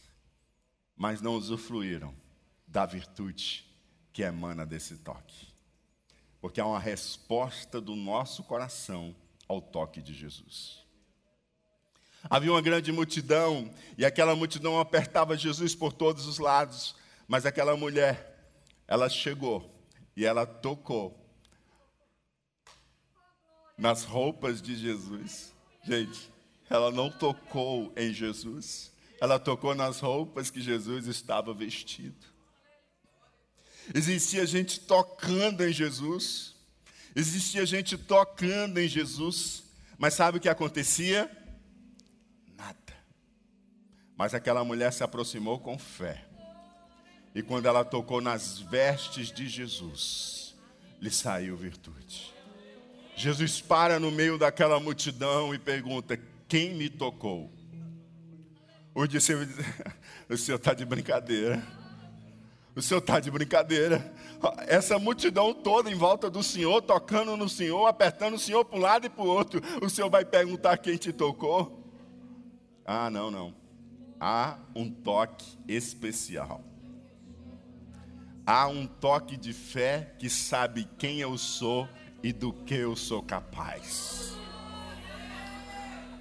mas 0.97 1.21
não 1.21 1.35
usufruíram 1.35 2.15
da 2.67 2.85
virtude 2.85 3.65
que 4.13 4.23
emana 4.23 4.67
desse 4.67 4.97
toque. 4.99 5.49
Porque 6.41 6.61
é 6.61 6.65
uma 6.65 6.79
resposta 6.79 7.81
do 7.81 7.97
nosso 7.97 8.43
coração 8.45 9.15
ao 9.47 9.61
toque 9.61 10.03
de 10.03 10.13
Jesus. 10.13 10.85
Havia 12.25 12.51
uma 12.51 12.61
grande 12.61 12.91
multidão, 12.91 13.73
e 13.97 14.05
aquela 14.05 14.35
multidão 14.35 14.79
apertava 14.79 15.37
Jesus 15.37 15.75
por 15.75 15.93
todos 15.93 16.27
os 16.27 16.39
lados, 16.39 16.97
mas 17.27 17.47
aquela 17.47 17.77
mulher, 17.77 18.53
ela 18.87 19.09
chegou 19.09 19.73
e 20.17 20.25
ela 20.25 20.45
tocou 20.45 21.28
nas 23.79 24.03
roupas 24.03 24.61
de 24.61 24.77
Jesus. 24.77 25.55
Gente, 25.85 26.31
ela 26.69 26.91
não 26.91 27.11
tocou 27.11 27.93
em 27.97 28.13
Jesus, 28.13 28.93
ela 29.21 29.39
tocou 29.39 29.75
nas 29.75 30.01
roupas 30.01 30.51
que 30.51 30.61
Jesus 30.61 31.07
estava 31.07 31.55
vestido. 31.55 32.27
Existia 33.95 34.45
gente 34.45 34.81
tocando 34.81 35.65
em 35.65 35.73
Jesus, 35.73 36.55
existia 37.17 37.65
gente 37.65 37.97
tocando 37.97 38.79
em 38.79 38.89
Jesus, 38.89 39.63
mas 39.97 40.13
sabe 40.13 40.37
o 40.37 40.41
que 40.41 40.49
acontecia? 40.49 41.31
Nada. 42.55 42.77
Mas 44.15 44.35
aquela 44.35 44.63
mulher 44.63 44.93
se 44.93 45.03
aproximou 45.03 45.59
com 45.59 45.79
fé, 45.79 46.27
e 47.35 47.43
quando 47.43 47.67
ela 47.67 47.85
tocou 47.85 48.21
nas 48.21 48.59
vestes 48.59 49.33
de 49.33 49.49
Jesus, 49.49 50.55
lhe 51.01 51.11
saiu 51.11 51.57
virtude. 51.57 52.38
Jesus 53.19 53.61
para 53.61 53.99
no 53.99 54.13
meio 54.13 54.39
daquela 54.39 54.79
multidão 54.79 55.53
e 55.53 55.59
pergunta: 55.59 56.17
Quem 56.47 56.73
me 56.75 56.89
tocou? 56.89 57.51
Os 58.95 59.09
discípulos 59.09 59.49
dizem: 59.49 59.65
O 60.31 60.37
senhor 60.37 60.57
está 60.57 60.73
de 60.73 60.85
brincadeira. 60.85 61.61
O 62.77 62.81
senhor 62.81 63.01
está 63.01 63.19
de 63.19 63.29
brincadeira. 63.29 64.15
Essa 64.69 65.01
multidão 65.01 65.53
toda 65.53 65.91
em 65.91 65.97
volta 65.97 66.31
do 66.31 66.45
senhor, 66.45 66.81
tocando 66.81 67.37
no 67.37 67.49
senhor, 67.49 67.89
apertando 67.89 68.35
o 68.35 68.39
senhor 68.39 68.65
para 68.65 68.79
um 68.79 68.81
lado 68.81 69.07
e 69.07 69.11
para 69.11 69.25
o 69.25 69.27
outro. 69.27 69.61
O 69.83 69.91
senhor 69.91 70.09
vai 70.09 70.25
perguntar 70.25 70.79
quem 70.79 70.97
te 70.97 71.13
tocou? 71.13 71.85
Ah, 72.87 73.11
não, 73.11 73.33
não. 73.33 73.53
Há 74.21 74.59
um 74.77 74.89
toque 74.89 75.59
especial. 75.67 76.63
Há 78.47 78.69
um 78.69 78.87
toque 78.87 79.37
de 79.37 79.53
fé 79.53 80.15
que 80.21 80.31
sabe 80.31 80.89
quem 80.97 81.19
eu 81.19 81.37
sou 81.37 81.89
e 82.23 82.33
do 82.33 82.53
que 82.53 82.75
eu 82.75 82.97
sou 82.97 83.23
capaz. 83.23 84.37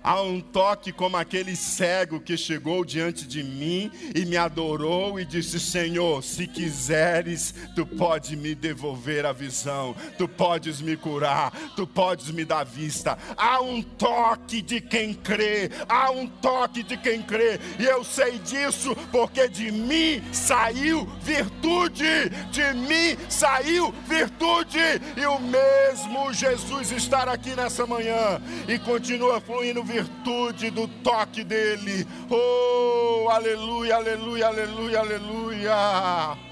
Há 0.08 0.22
um 0.22 0.40
toque 0.40 0.94
como 0.94 1.18
aquele 1.18 1.54
cego 1.54 2.22
que 2.22 2.38
chegou 2.38 2.86
diante 2.86 3.28
de 3.28 3.44
mim 3.44 3.92
e 4.16 4.24
me 4.24 4.38
adorou 4.38 5.20
e 5.20 5.26
disse: 5.26 5.60
Senhor, 5.60 6.24
se 6.24 6.48
quiseres, 6.48 7.54
tu 7.76 7.86
podes 7.86 8.32
me 8.32 8.56
devolver 8.56 9.26
a 9.26 9.34
visão, 9.34 9.94
tu 10.18 10.26
podes 10.26 10.80
me 10.80 10.96
curar, 10.96 11.52
tu 11.76 11.86
podes 11.86 12.32
me 12.32 12.46
dar 12.46 12.64
vista. 12.64 13.18
Há 13.36 13.60
um 13.60 13.82
toque 13.82 14.62
de 14.62 14.80
quem 14.80 15.14
crê, 15.14 15.70
há 15.90 16.10
um 16.10 16.26
toque 16.26 16.84
de 16.84 16.96
quem 16.96 17.22
crê, 17.22 17.60
e 17.78 17.84
eu 17.84 18.02
sei 18.02 18.40
disso 18.40 18.96
porque 19.12 19.50
de 19.50 19.74
mim 19.74 20.24
saiu 20.32 21.06
virtude, 21.22 22.30
de 22.50 22.74
mim 22.76 23.18
saiu 23.28 23.94
virtude, 24.08 24.80
e 25.18 25.26
o 25.26 25.38
mesmo 25.38 26.32
Jesus 26.32 26.94
estar 26.94 27.28
aqui 27.28 27.54
nessa 27.58 27.86
manhã 27.86 28.42
e 28.70 28.80
continua 28.80 29.42
fluindo 29.42 29.84
virtude 29.84 29.97
virtude 29.98 30.70
do 30.70 30.88
toque 31.04 31.44
dele. 31.44 32.06
Oh, 32.30 33.30
aleluia, 33.30 33.96
aleluia, 33.96 34.48
aleluia, 34.48 35.00
aleluia. 35.00 36.47